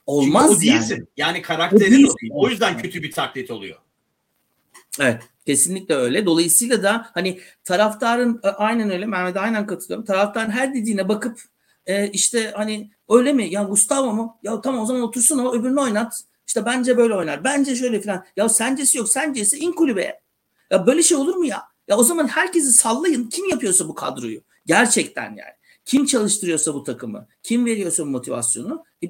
[0.06, 0.94] Olmaz Çünkü o değilsin.
[0.94, 2.32] Yani, yani karakterin o, değil.
[2.34, 3.78] o yüzden kötü bir taklit oluyor.
[5.00, 6.26] Evet kesinlikle öyle.
[6.26, 10.04] Dolayısıyla da hani taraftarın e, aynen öyle Mehmet'e aynen katılıyorum.
[10.04, 11.40] Taraftarın her dediğine bakıp
[11.86, 14.38] e, işte hani öyle mi ya Gustavo mu?
[14.42, 16.22] Ya tamam o zaman otursun o öbürünü oynat.
[16.46, 17.44] İşte bence böyle oynar.
[17.44, 18.24] Bence şöyle falan.
[18.36, 19.08] Ya sencesi yok.
[19.08, 20.20] Sencesi in kulübe.
[20.70, 21.62] Ya böyle şey olur mu ya?
[21.88, 23.28] Ya o zaman herkesi sallayın.
[23.28, 24.40] Kim yapıyorsa bu kadroyu.
[24.66, 25.58] Gerçekten yani.
[25.84, 29.06] Kim çalıştırıyorsa bu takımı, kim veriyorsa motivasyonu e,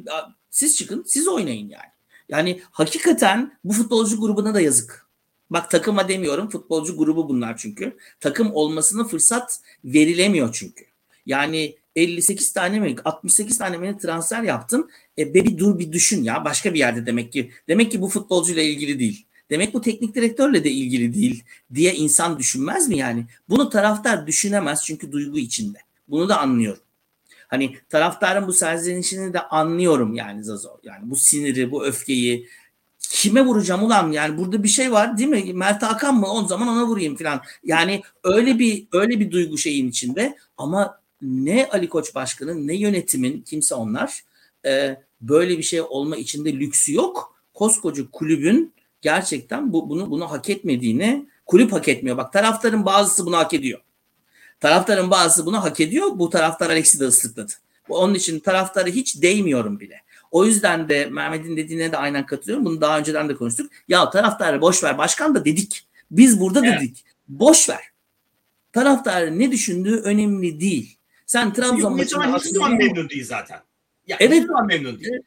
[0.51, 1.91] siz çıkın, siz oynayın yani.
[2.29, 5.09] Yani hakikaten bu futbolcu grubuna da yazık.
[5.51, 7.97] Bak takıma demiyorum, futbolcu grubu bunlar çünkü.
[8.20, 10.85] Takım olmasına fırsat verilemiyor çünkü.
[11.26, 14.91] Yani 58 tane mi 68 tane mi transfer yaptın.
[15.18, 17.51] E be bir dur bir düşün ya başka bir yerde demek ki.
[17.68, 19.26] Demek ki bu futbolcuyla ilgili değil.
[19.51, 21.44] Demek bu teknik direktörle de ilgili değil
[21.74, 23.26] diye insan düşünmez mi yani?
[23.49, 25.78] Bunu taraftar düşünemez çünkü duygu içinde.
[26.09, 26.82] Bunu da anlıyorum.
[27.49, 30.70] Hani taraftarın bu serzenişini de anlıyorum yani Zazo.
[30.82, 32.49] Yani bu siniri, bu öfkeyi
[32.99, 35.53] kime vuracağım ulan yani burada bir şey var değil mi?
[35.53, 36.32] Mert Hakan mı?
[36.32, 37.40] O zaman ona vurayım falan.
[37.64, 43.40] Yani öyle bir öyle bir duygu şeyin içinde ama ne Ali Koç Başkanı ne yönetimin
[43.42, 44.24] kimse onlar
[44.66, 47.38] e, böyle bir şey olma içinde lüksü yok.
[47.55, 52.16] Koskoca kulübün gerçekten bu bunu bunu hak etmediğini kulüp hak etmiyor.
[52.16, 53.80] Bak taraftarın bazısı bunu hak ediyor.
[54.61, 56.07] Taraftarın bazısı bunu hak ediyor.
[56.14, 57.53] Bu taraftar Alex'i de ıslıkladı.
[57.88, 60.03] Onun için taraftarı hiç değmiyorum bile.
[60.30, 62.64] O yüzden de Mehmet'in dediğine de aynen katılıyorum.
[62.64, 63.72] Bunu daha önceden de konuştuk.
[63.88, 64.99] Ya taraftarı boş ver.
[64.99, 65.86] Başkan da dedik.
[66.11, 66.80] Biz burada evet.
[66.80, 67.05] dedik.
[67.28, 67.82] Boş ver.
[68.72, 70.96] Taraftarın ne düşündüğü önemli değil.
[71.26, 73.61] Sen Trabzon maçında aslında memnun değil zaten.
[74.07, 74.44] Ya evet.
[74.68, 75.11] memnun değil.
[75.12, 75.24] Evet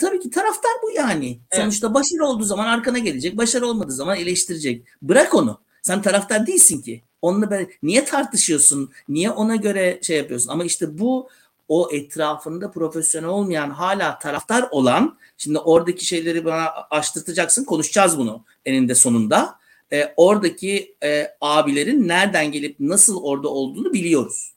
[0.00, 1.38] tabii ki taraftar bu yani.
[1.50, 1.62] Evet.
[1.62, 3.36] Sonuçta başarı olduğu zaman arkana gelecek.
[3.36, 4.86] Başarı olmadığı zaman eleştirecek.
[5.02, 5.60] Bırak onu.
[5.82, 7.02] Sen taraftar değilsin ki.
[7.22, 8.90] Onunla ben niye tartışıyorsun?
[9.08, 10.50] Niye ona göre şey yapıyorsun?
[10.50, 11.28] Ama işte bu
[11.68, 18.94] o etrafında profesyonel olmayan hala taraftar olan şimdi oradaki şeyleri bana açtırtacaksın konuşacağız bunu eninde
[18.94, 19.58] sonunda.
[19.92, 24.52] E, oradaki e, abilerin nereden gelip nasıl orada olduğunu biliyoruz.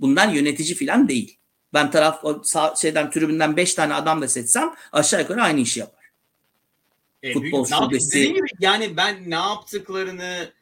[0.00, 1.38] Bunlar yönetici falan değil.
[1.74, 6.04] Ben taraf sağ, şeyden tribünden 5 tane adam da seçsem aşağı yukarı aynı işi yapar.
[7.22, 8.34] E, Futbol şubesi.
[8.60, 10.52] Yani ben ne yaptıklarını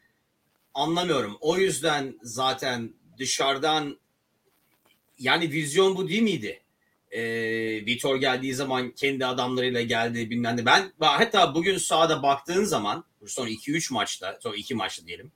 [0.75, 1.39] anlamıyorum.
[1.41, 3.99] O yüzden zaten dışarıdan
[5.19, 6.63] yani vizyon bu değil miydi?
[7.11, 7.23] Ee,
[7.87, 10.67] Vitor geldiği zaman kendi adamlarıyla geldi bilmem ne.
[10.67, 15.33] Ben hatta bugün sahada baktığın zaman son 2-3 maçta, son 2 maçta diyelim.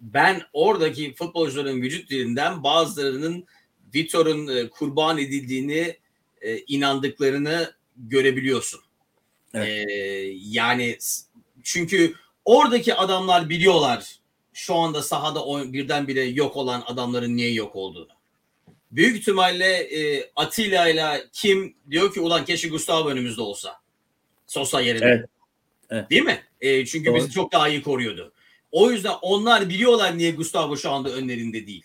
[0.00, 3.46] Ben oradaki futbolcuların vücut dilinden bazılarının
[3.94, 5.96] Vitor'un e, kurban edildiğini
[6.40, 8.80] e, inandıklarını görebiliyorsun.
[9.54, 9.68] Evet.
[9.68, 9.92] E,
[10.34, 10.98] yani
[11.62, 12.14] çünkü
[12.44, 14.20] oradaki adamlar biliyorlar
[14.52, 18.08] şu anda sahada birdenbire yok olan adamların niye yok olduğunu.
[18.90, 23.80] Büyük ihtimalle e, Atilla ile kim diyor ki ulan keşke Gustavo önümüzde olsa.
[24.46, 25.04] Sosa yerine.
[25.04, 25.28] Evet.
[25.90, 26.10] evet.
[26.10, 26.42] Değil mi?
[26.60, 27.16] E, çünkü Doğru.
[27.16, 28.32] bizi çok daha iyi koruyordu.
[28.72, 31.84] O yüzden onlar biliyorlar niye Gustavo şu anda önlerinde değil.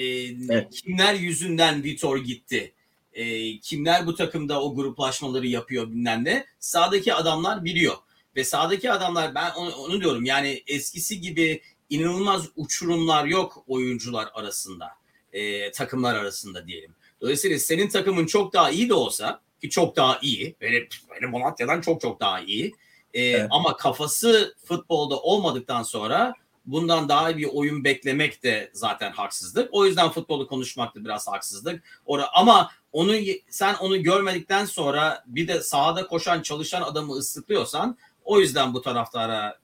[0.00, 0.04] E,
[0.50, 0.70] evet.
[0.70, 2.72] Kimler yüzünden Vitor gitti?
[3.12, 6.46] E, kimler bu takımda o gruplaşmaları yapıyor bilmem ne?
[6.58, 7.96] Sağdaki adamlar biliyor.
[8.36, 14.88] Ve sağdaki adamlar ben onu, onu diyorum yani eskisi gibi inanılmaz uçurumlar yok oyuncular arasında.
[15.32, 16.94] E, takımlar arasında diyelim.
[17.20, 20.56] Dolayısıyla senin takımın çok daha iyi de olsa ki çok daha iyi.
[20.60, 22.74] Böyle, böyle Malatya'dan çok çok daha iyi.
[23.14, 23.46] E, evet.
[23.50, 26.34] Ama kafası futbolda olmadıktan sonra
[26.66, 29.68] bundan daha iyi bir oyun beklemek de zaten haksızlık.
[29.72, 31.82] O yüzden futbolu konuşmak da biraz haksızlık.
[32.06, 33.12] Ora ama onu
[33.50, 39.58] sen onu görmedikten sonra bir de sahada koşan çalışan adamı ıslıklıyorsan o yüzden bu taraftara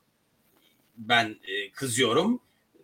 [0.97, 2.41] ben e, kızıyorum.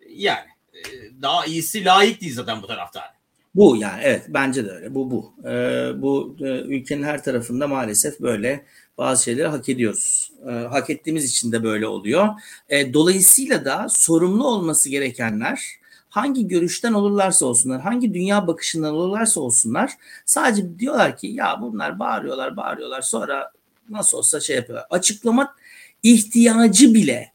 [0.09, 0.81] Yani e,
[1.21, 3.13] daha iyisi layık değil zaten bu taraftar.
[3.55, 4.95] Bu yani evet bence de öyle.
[4.95, 5.33] Bu bu.
[5.49, 8.65] Ee, bu e, ülkenin her tarafında maalesef böyle
[8.97, 10.31] bazı şeyleri hak ediyoruz.
[10.47, 12.27] Ee, hak ettiğimiz için de böyle oluyor.
[12.69, 19.91] Ee, dolayısıyla da sorumlu olması gerekenler hangi görüşten olurlarsa olsunlar, hangi dünya bakışından olurlarsa olsunlar
[20.25, 23.51] sadece diyorlar ki ya bunlar bağırıyorlar, bağırıyorlar sonra
[23.89, 24.87] nasıl olsa şey yapıyorlar.
[24.89, 25.55] Açıklama
[26.03, 27.31] ihtiyacı bile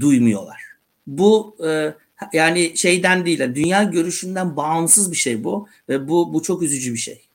[0.00, 0.62] duymuyorlar.
[1.06, 1.94] Bu e,
[2.32, 6.98] yani şeyden değil, dünya görüşünden bağımsız bir şey bu ve bu bu çok üzücü bir
[6.98, 7.27] şey.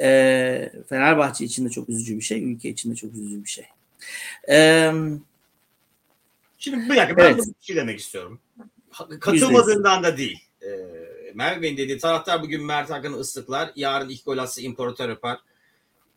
[0.00, 3.66] E, Fenerbahçe için de çok üzücü bir şey, ülke için de çok üzücü bir şey.
[4.50, 4.92] E,
[6.58, 7.46] Şimdi bir dakika ben evet.
[7.46, 8.40] bir şey demek istiyorum.
[9.20, 10.40] Katılmadığından da değil.
[10.62, 10.68] E,
[11.34, 13.72] Merve Bey'in dediği taraftar bugün Mert Hakan'ı ıslıklar.
[13.76, 15.38] Yarın ilk gol atsa imparator yapar.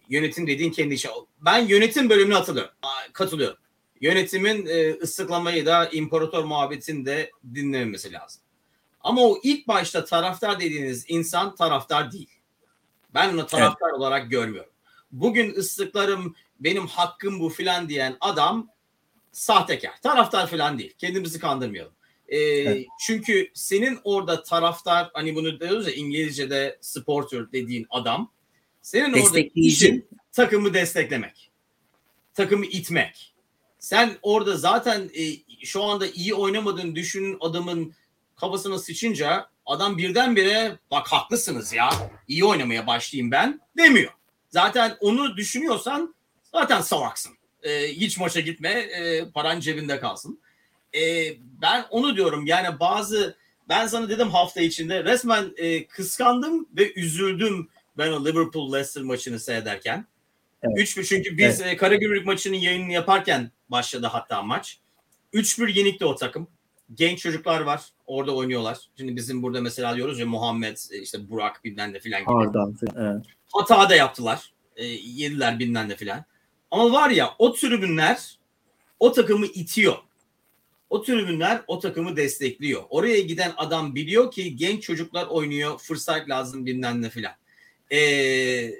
[0.09, 1.09] Yönetim dediğin kendi işi.
[1.41, 2.73] Ben yönetim bölümüne hatırlıyorum.
[3.13, 3.57] Katılıyorum
[4.01, 8.41] yönetimin e, ıslıklamayı da imparator muhabbetin de dinlememesi lazım.
[9.01, 12.29] Ama o ilk başta taraftar dediğiniz insan taraftar değil.
[13.13, 13.99] Ben onu taraftar evet.
[13.99, 14.71] olarak görmüyorum.
[15.11, 18.69] Bugün ıslıklarım benim hakkım bu filan diyen adam
[19.31, 20.01] sahtekar.
[20.01, 20.93] Taraftar filan değil.
[20.97, 21.93] Kendimizi kandırmayalım.
[22.27, 22.85] E, evet.
[22.99, 28.31] Çünkü senin orada taraftar hani bunu diyoruz ya İngilizce'de supporter dediğin adam
[28.81, 31.51] senin orada işin takımı desteklemek.
[32.33, 33.31] Takımı itmek
[33.81, 35.23] sen orada zaten e,
[35.65, 37.93] şu anda iyi oynamadığını düşünün adamın
[38.35, 41.89] kafasına sıçınca adam birdenbire bak haklısınız ya
[42.27, 44.11] iyi oynamaya başlayayım ben demiyor.
[44.49, 46.15] Zaten onu düşünüyorsan
[46.51, 47.33] zaten salaksın.
[47.63, 50.41] E, hiç maça gitme e, paran cebinde kalsın.
[50.95, 53.37] E, ben onu diyorum yani bazı
[53.69, 59.39] ben sana dedim hafta içinde resmen e, kıskandım ve üzüldüm ben o Liverpool Leicester maçını
[59.39, 60.05] seyrederken.
[60.63, 60.97] Evet.
[60.97, 61.73] 3 çünkü biz evet.
[61.73, 64.79] e, Karagümrük maçının yayınını yaparken başladı hatta maç.
[65.33, 66.47] 3-1 yenikti o takım.
[66.95, 67.81] Genç çocuklar var.
[68.05, 68.77] Orada oynuyorlar.
[68.97, 72.27] Şimdi bizim burada mesela diyoruz ya Muhammed, e, işte Burak bilmem de filan gibi.
[72.29, 72.75] Pardon.
[72.97, 73.25] Evet.
[73.53, 74.53] Hata da yaptılar.
[74.75, 76.25] E, yediler bilmem de filan.
[76.71, 78.37] Ama var ya o tribünler
[78.99, 79.95] o takımı itiyor.
[80.89, 82.83] O tribünler o takımı destekliyor.
[82.89, 85.79] Oraya giden adam biliyor ki genç çocuklar oynuyor.
[85.79, 87.33] Fırsat lazım bilmem ne filan.
[87.91, 87.97] Ee,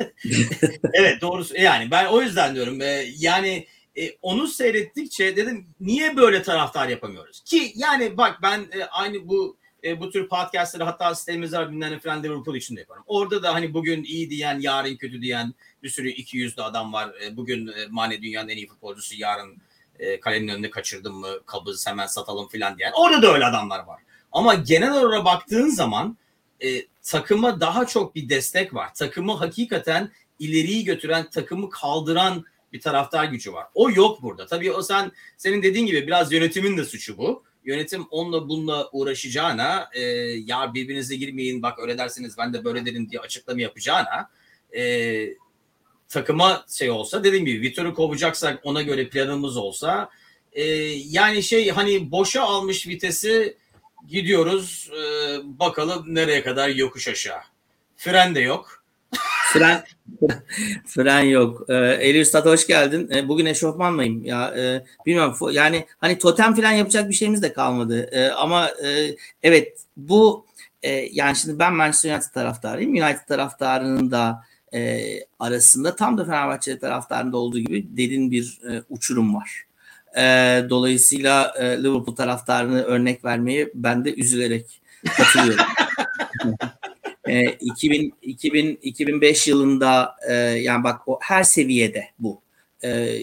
[0.94, 3.66] evet doğrusu yani ben o yüzden diyorum e, yani
[4.00, 9.56] e, onu seyrettikçe dedim niye böyle taraftar yapamıyoruz ki yani bak ben e, aynı bu
[9.84, 13.02] e, bu tür podcastları hatta sitemizde var bilmem falan Liverpool için de yaparım.
[13.06, 17.14] Orada da hani bugün iyi diyen yarın kötü diyen bir sürü iki yüzlü adam var.
[17.24, 19.58] E, bugün e, Mane dünyanın en iyi futbolcusu yarın
[19.98, 22.92] e, kalenin önünde kaçırdım mı kabız hemen satalım falan diyen.
[22.96, 24.02] Orada da öyle adamlar var.
[24.32, 26.16] Ama genel olarak baktığın zaman
[26.64, 28.94] e, takıma daha çok bir destek var.
[28.94, 33.66] Takımı hakikaten ileriyi götüren, takımı kaldıran bir taraftar gücü var.
[33.74, 34.46] O yok burada.
[34.46, 37.44] Tabii o sen senin dediğin gibi biraz yönetimin de suçu bu.
[37.64, 40.00] Yönetim onunla bununla uğraşacağına e,
[40.44, 44.30] ya birbirinize girmeyin bak öyle derseniz ben de böyle derim diye açıklama yapacağına
[44.76, 44.82] e,
[46.08, 50.10] takıma şey olsa dediğim gibi Vitor'u kovacaksak ona göre planımız olsa
[50.52, 50.64] e,
[50.94, 53.56] yani şey hani boşa almış vitesi
[54.08, 55.00] gidiyoruz e,
[55.44, 57.40] bakalım nereye kadar yokuş aşağı.
[57.96, 58.79] Fren de yok.
[59.52, 59.84] Fren
[60.86, 61.64] fren yok.
[61.68, 63.10] Ee, Eli Üstad hoş geldin.
[63.14, 64.24] Ee, bugün eşofmanlayım.
[64.24, 68.08] Ya e, bilmiyorum yani hani totem falan yapacak bir şeyimiz de kalmadı.
[68.12, 70.46] Ee, ama e, evet bu
[70.82, 72.90] e, yani şimdi ben Manchester United taraftarıyım.
[72.90, 74.44] United taraftarının da
[74.74, 75.00] e,
[75.38, 79.64] arasında tam da Fenerbahçe taraftarında olduğu gibi derin bir e, uçurum var.
[80.16, 80.22] E,
[80.70, 84.80] dolayısıyla e, Liverpool taraftarını örnek vermeyi ben de üzülerek
[85.16, 85.64] katılıyorum.
[87.30, 92.40] e, 2000, 2000, 2005 yılında e, yani bak o her seviyede bu.
[92.84, 93.20] E,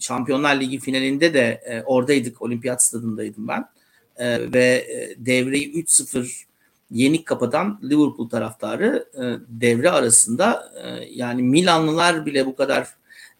[0.00, 2.42] Şampiyonlar Ligi finalinde de e, oradaydık.
[2.42, 3.68] Olimpiyat stadındaydım ben.
[4.16, 4.86] E, ve
[5.18, 6.44] devreyi 3-0
[6.90, 12.88] yenik kapatan Liverpool taraftarı e, devre arasında e, yani Milanlılar bile bu kadar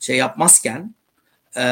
[0.00, 0.94] şey yapmazken
[1.56, 1.66] e,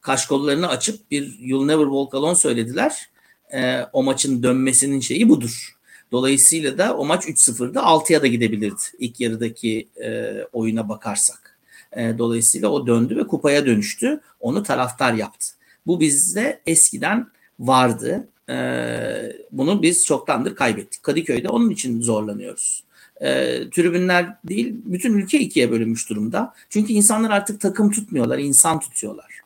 [0.00, 3.10] kaşkollarını açıp bir You'll Never Walk Alone söylediler.
[3.52, 5.79] E, o maçın dönmesinin şeyi budur.
[6.12, 11.58] Dolayısıyla da o maç 3-0'da 6'ya da gidebilirdi ilk yarıdaki e, oyuna bakarsak.
[11.96, 14.20] E, dolayısıyla o döndü ve kupaya dönüştü.
[14.40, 15.46] Onu taraftar yaptı.
[15.86, 17.26] Bu bizde eskiden
[17.58, 18.28] vardı.
[18.48, 18.56] E,
[19.52, 21.02] bunu biz çoktandır kaybettik.
[21.02, 22.84] Kadıköy'de onun için zorlanıyoruz.
[23.20, 23.28] E,
[23.70, 26.54] tribünler değil, bütün ülke ikiye bölünmüş durumda.
[26.70, 29.40] Çünkü insanlar artık takım tutmuyorlar, insan tutuyorlar.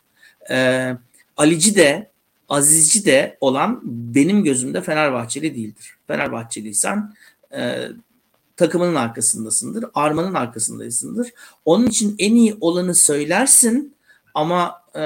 [0.51, 0.91] E,
[1.37, 2.11] Alici de,
[2.49, 5.97] Azizci de olan benim gözümde Fenerbahçeli değildir.
[6.07, 7.15] Fenerbahçeliysen
[7.57, 7.89] e,
[8.57, 11.33] takımının arkasındasındır, armanın arkasındasındır.
[11.65, 13.95] Onun için en iyi olanı söylersin
[14.35, 15.01] ama e,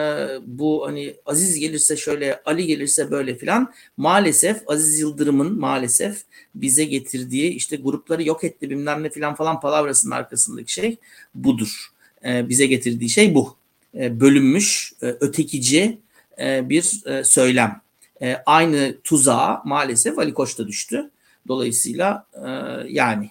[0.46, 6.22] bu hani Aziz gelirse şöyle, Ali gelirse böyle filan maalesef Aziz Yıldırım'ın maalesef
[6.54, 10.96] bize getirdiği işte grupları yok etti bilmem ne filan falan palavrasının arkasındaki şey
[11.34, 11.92] budur.
[12.24, 13.56] E, bize getirdiği şey bu.
[13.94, 15.98] E, bölünmüş, e, ötekici
[16.40, 17.80] e, bir e, söylem.
[18.22, 21.10] E, aynı tuzağa maalesef Ali Koç da düştü.
[21.48, 22.26] Dolayısıyla
[22.88, 23.30] yani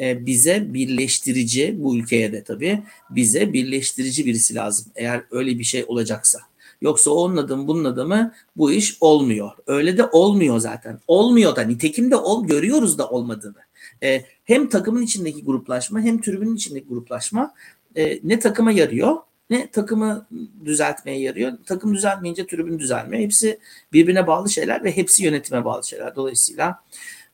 [0.00, 4.86] bize birleştirici bu ülkeye de tabii bize birleştirici birisi lazım.
[4.96, 6.38] Eğer öyle bir şey olacaksa.
[6.80, 9.50] Yoksa onun adamı bunun adamı bu iş olmuyor.
[9.66, 11.00] Öyle de olmuyor zaten.
[11.08, 13.62] Olmuyor da nitekim de ol, görüyoruz da olmadığını.
[14.02, 17.54] E, hem takımın içindeki gruplaşma hem tribünün içindeki gruplaşma
[17.96, 19.16] e, ne takıma yarıyor
[19.50, 20.26] ne takımı
[20.64, 21.52] düzeltmeye yarıyor.
[21.66, 23.22] Takım düzeltmeyince tribün düzelmiyor.
[23.22, 23.58] Hepsi
[23.92, 26.16] birbirine bağlı şeyler ve hepsi yönetime bağlı şeyler.
[26.16, 26.82] Dolayısıyla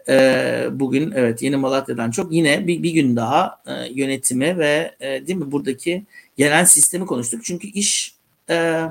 [0.08, 5.26] e, bugün evet Yeni Malatya'dan çok yine bir, bir gün daha e, yönetimi ve e,
[5.26, 6.04] değil mi buradaki
[6.36, 7.44] genel sistemi konuştuk.
[7.44, 8.14] Çünkü iş
[8.50, 8.82] e,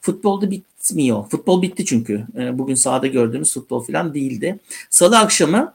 [0.00, 1.28] futbolda bitmiyor.
[1.28, 2.26] Futbol bitti çünkü.
[2.38, 4.58] E, bugün sahada gördüğümüz futbol falan değildi.
[4.90, 5.74] Salı akşamı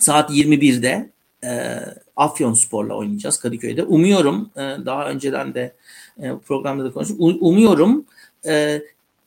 [0.00, 1.10] saat 21'de
[1.44, 1.80] e,
[2.16, 3.82] Afyon Spor'la oynayacağız Kadıköy'de.
[3.82, 5.74] Umuyorum e, daha önceden de
[6.22, 7.16] e, programda da konuştuk.
[7.20, 8.04] Umuyorum
[8.46, 8.82] e,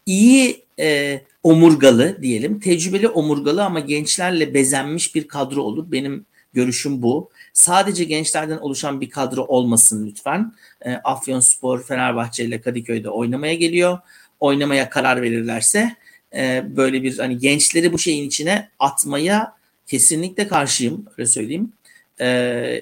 [0.05, 5.91] iyi e, omurgalı diyelim, tecrübeli omurgalı ama gençlerle bezenmiş bir kadro olur.
[5.91, 7.29] Benim görüşüm bu.
[7.53, 10.53] Sadece gençlerden oluşan bir kadro olmasın lütfen.
[10.81, 13.99] E, Afyon Spor Fenerbahçe ile Kadıköy'de oynamaya geliyor.
[14.39, 15.95] Oynamaya karar verirlerse
[16.35, 19.55] e, böyle bir hani gençleri bu şeyin içine atmaya
[19.87, 21.73] kesinlikle karşıyım öyle söyleyeyim.
[22.19, 22.27] E,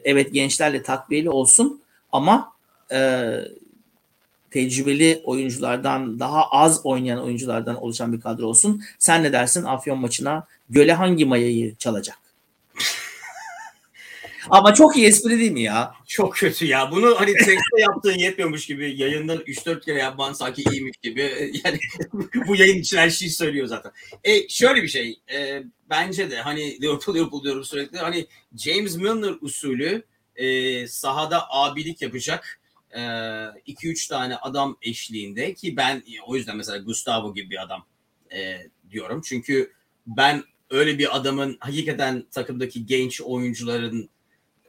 [0.03, 1.81] evet gençlerle takviyeli olsun
[2.11, 2.53] ama
[2.91, 2.97] e,
[4.51, 8.83] tecrübeli oyunculardan daha az oynayan oyunculardan oluşan bir kadro olsun.
[8.99, 12.17] Sen ne dersin Afyon maçına göle hangi mayayı çalacak?
[14.49, 15.93] Ama çok iyi espri değil mi ya?
[16.07, 16.91] Çok kötü ya.
[16.91, 21.51] Bunu hani tekste yaptığın yetmiyormuş gibi yayından 3-4 kere yapman sanki iyiymiş gibi.
[21.65, 21.79] Yani
[22.47, 23.91] bu yayın için her şeyi söylüyor zaten.
[24.23, 25.19] E, şöyle bir şey.
[25.33, 27.97] E, bence de hani Liverpool Liverpool diyorum sürekli.
[27.97, 28.27] Hani
[28.57, 30.03] James Milner usulü
[30.35, 32.60] e, sahada abilik yapacak
[32.93, 37.85] 2-3 tane adam eşliğinde ki ben o yüzden mesela Gustavo gibi bir adam
[38.33, 38.57] e,
[38.89, 39.21] diyorum.
[39.25, 39.73] Çünkü
[40.07, 44.09] ben öyle bir adamın hakikaten takımdaki genç oyuncuların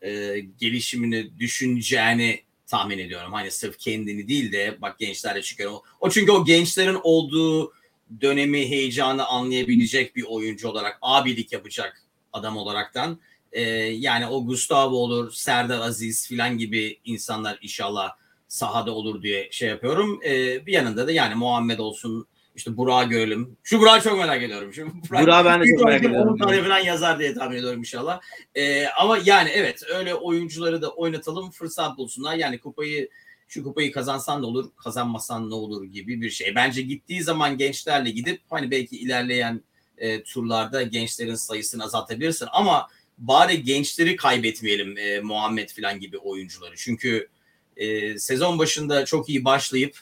[0.02, 3.32] e, gelişimini düşüneceğini tahmin ediyorum.
[3.32, 5.70] Hani sırf kendini değil de bak gençlerle çıkıyor.
[5.72, 7.72] O, o çünkü o gençlerin olduğu
[8.20, 12.02] dönemi heyecanı anlayabilecek bir oyuncu olarak abilik yapacak
[12.32, 13.18] adam olaraktan
[13.52, 18.10] e, yani o Gustavo olur, Serdar Aziz filan gibi insanlar inşallah
[18.48, 20.20] sahada olur diye şey yapıyorum.
[20.24, 22.26] E, bir yanında da yani Muhammed olsun,
[22.56, 23.56] işte Burak'ı görelim.
[23.62, 24.72] Şu Burak'ı çok merak ediyorum.
[24.72, 26.32] Şu Burak, Burak ben de çok merak ediyorum.
[26.32, 28.20] 10 tane falan yazar diye tahmin ediyorum inşallah.
[28.54, 32.34] E, ama yani evet öyle oyuncuları da oynatalım fırsat bulsunlar.
[32.34, 33.08] Yani kupayı
[33.48, 36.54] şu kupayı kazansan da olur, kazanmasan ne olur gibi bir şey.
[36.54, 39.60] Bence gittiği zaman gençlerle gidip hani belki ilerleyen
[39.98, 42.88] e, turlarda gençlerin sayısını azaltabilirsin ama
[43.22, 46.74] bari gençleri kaybetmeyelim e, Muhammed falan gibi oyuncuları.
[46.76, 47.28] Çünkü
[47.76, 49.98] e, sezon başında çok iyi başlayıp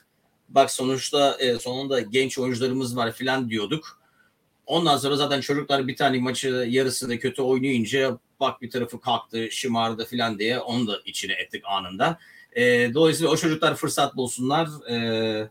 [0.48, 4.00] bak sonuçta e, sonunda genç oyuncularımız var falan diyorduk.
[4.66, 10.04] Ondan sonra zaten çocuklar bir tane maçı yarısında kötü oynayınca bak bir tarafı kalktı, şımardı
[10.04, 12.18] falan diye onu da içine ettik anında.
[12.52, 14.68] E, dolayısıyla o çocuklar fırsat bulsunlar.
[14.90, 15.50] E,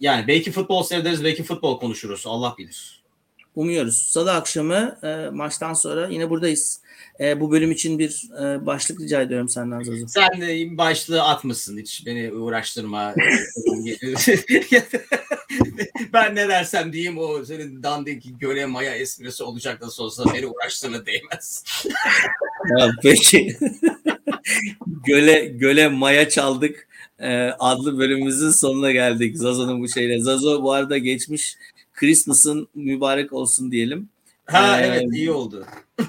[0.00, 2.22] yani belki futbol seyrederiz, belki futbol konuşuruz.
[2.26, 3.01] Allah bilir.
[3.54, 4.06] Umuyoruz.
[4.10, 6.80] Salı akşamı e, maçtan sonra yine buradayız.
[7.20, 10.08] E, bu bölüm için bir e, başlık rica ediyorum senden Zazu.
[10.08, 13.14] Sen de başlığı atmışsın hiç beni uğraştırma.
[16.12, 21.06] ben ne dersem diyeyim o senin dandik göle maya esprisi olacak nasıl olsa beni uğraştığına
[21.06, 21.64] değmez.
[23.02, 23.56] Peki.
[25.06, 26.88] göle göle maya çaldık
[27.22, 29.36] e, adlı bölümümüzün sonuna geldik.
[29.36, 30.20] Zazo'nun bu şeyle.
[30.20, 31.56] Zazo bu arada geçmiş
[32.02, 34.08] Christmas'ın mübarek olsun diyelim.
[34.44, 35.66] Ha Ee, evet iyi oldu.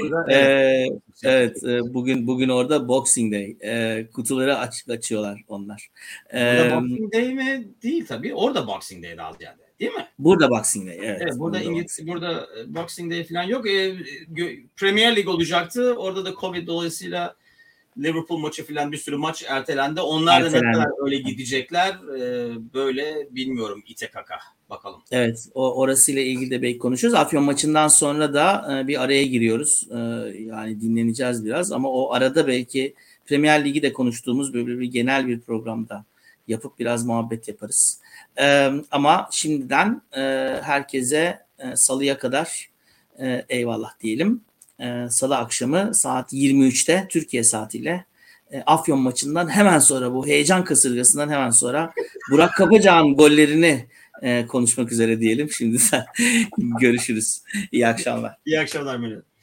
[0.00, 0.86] Burada, Ee,
[1.24, 3.56] evet e, bugün bugün orada Boxing Day.
[3.60, 5.90] E, kutuları açık açıyorlar onlar.
[6.32, 7.68] Burada E, Boxing Day mi?
[7.82, 8.34] Değil tabii.
[8.34, 9.62] Orada Boxing Day daha ziyade.
[9.80, 10.06] Değil mi?
[10.18, 10.98] burada Boxing Day.
[10.98, 13.68] Evet, Evet, burada burada İngiliz burada e, Boxing Day falan yok.
[13.68, 13.94] E,
[14.76, 15.94] Premier Lig olacaktı.
[15.94, 17.36] Orada da Covid dolayısıyla
[17.98, 20.00] Liverpool maçı falan bir sürü maç ertelendi.
[20.00, 20.76] Onlar da ne Ertelendi.
[20.78, 24.38] kadar öyle gidecekler e, böyle bilmiyorum ite kaka.
[24.70, 25.02] Bakalım.
[25.10, 27.14] Evet, o orasıyla ilgili de belki konuşuruz.
[27.14, 29.88] Afyon maçından sonra da e, bir araya giriyoruz.
[29.90, 29.96] E,
[30.38, 32.94] yani dinleneceğiz biraz ama o arada belki
[33.26, 36.04] Premier Ligi de konuştuğumuz böyle bir genel bir programda
[36.48, 38.00] yapıp biraz muhabbet yaparız.
[38.40, 40.20] E, ama şimdiden e,
[40.62, 42.68] herkese e, salıya kadar
[43.20, 44.40] e, eyvallah diyelim.
[44.80, 48.04] E, Salı akşamı saat 23'te Türkiye saatiyle
[48.50, 51.92] e, Afyon maçından hemen sonra bu heyecan kasırgasından hemen sonra
[52.30, 53.86] Burak Kapacağ'ın gollerini
[54.22, 55.50] e, konuşmak üzere diyelim.
[55.50, 56.04] Şimdi sen
[56.80, 57.42] görüşürüz.
[57.72, 58.36] İyi akşamlar.
[58.46, 59.33] İyi akşamlar Melih.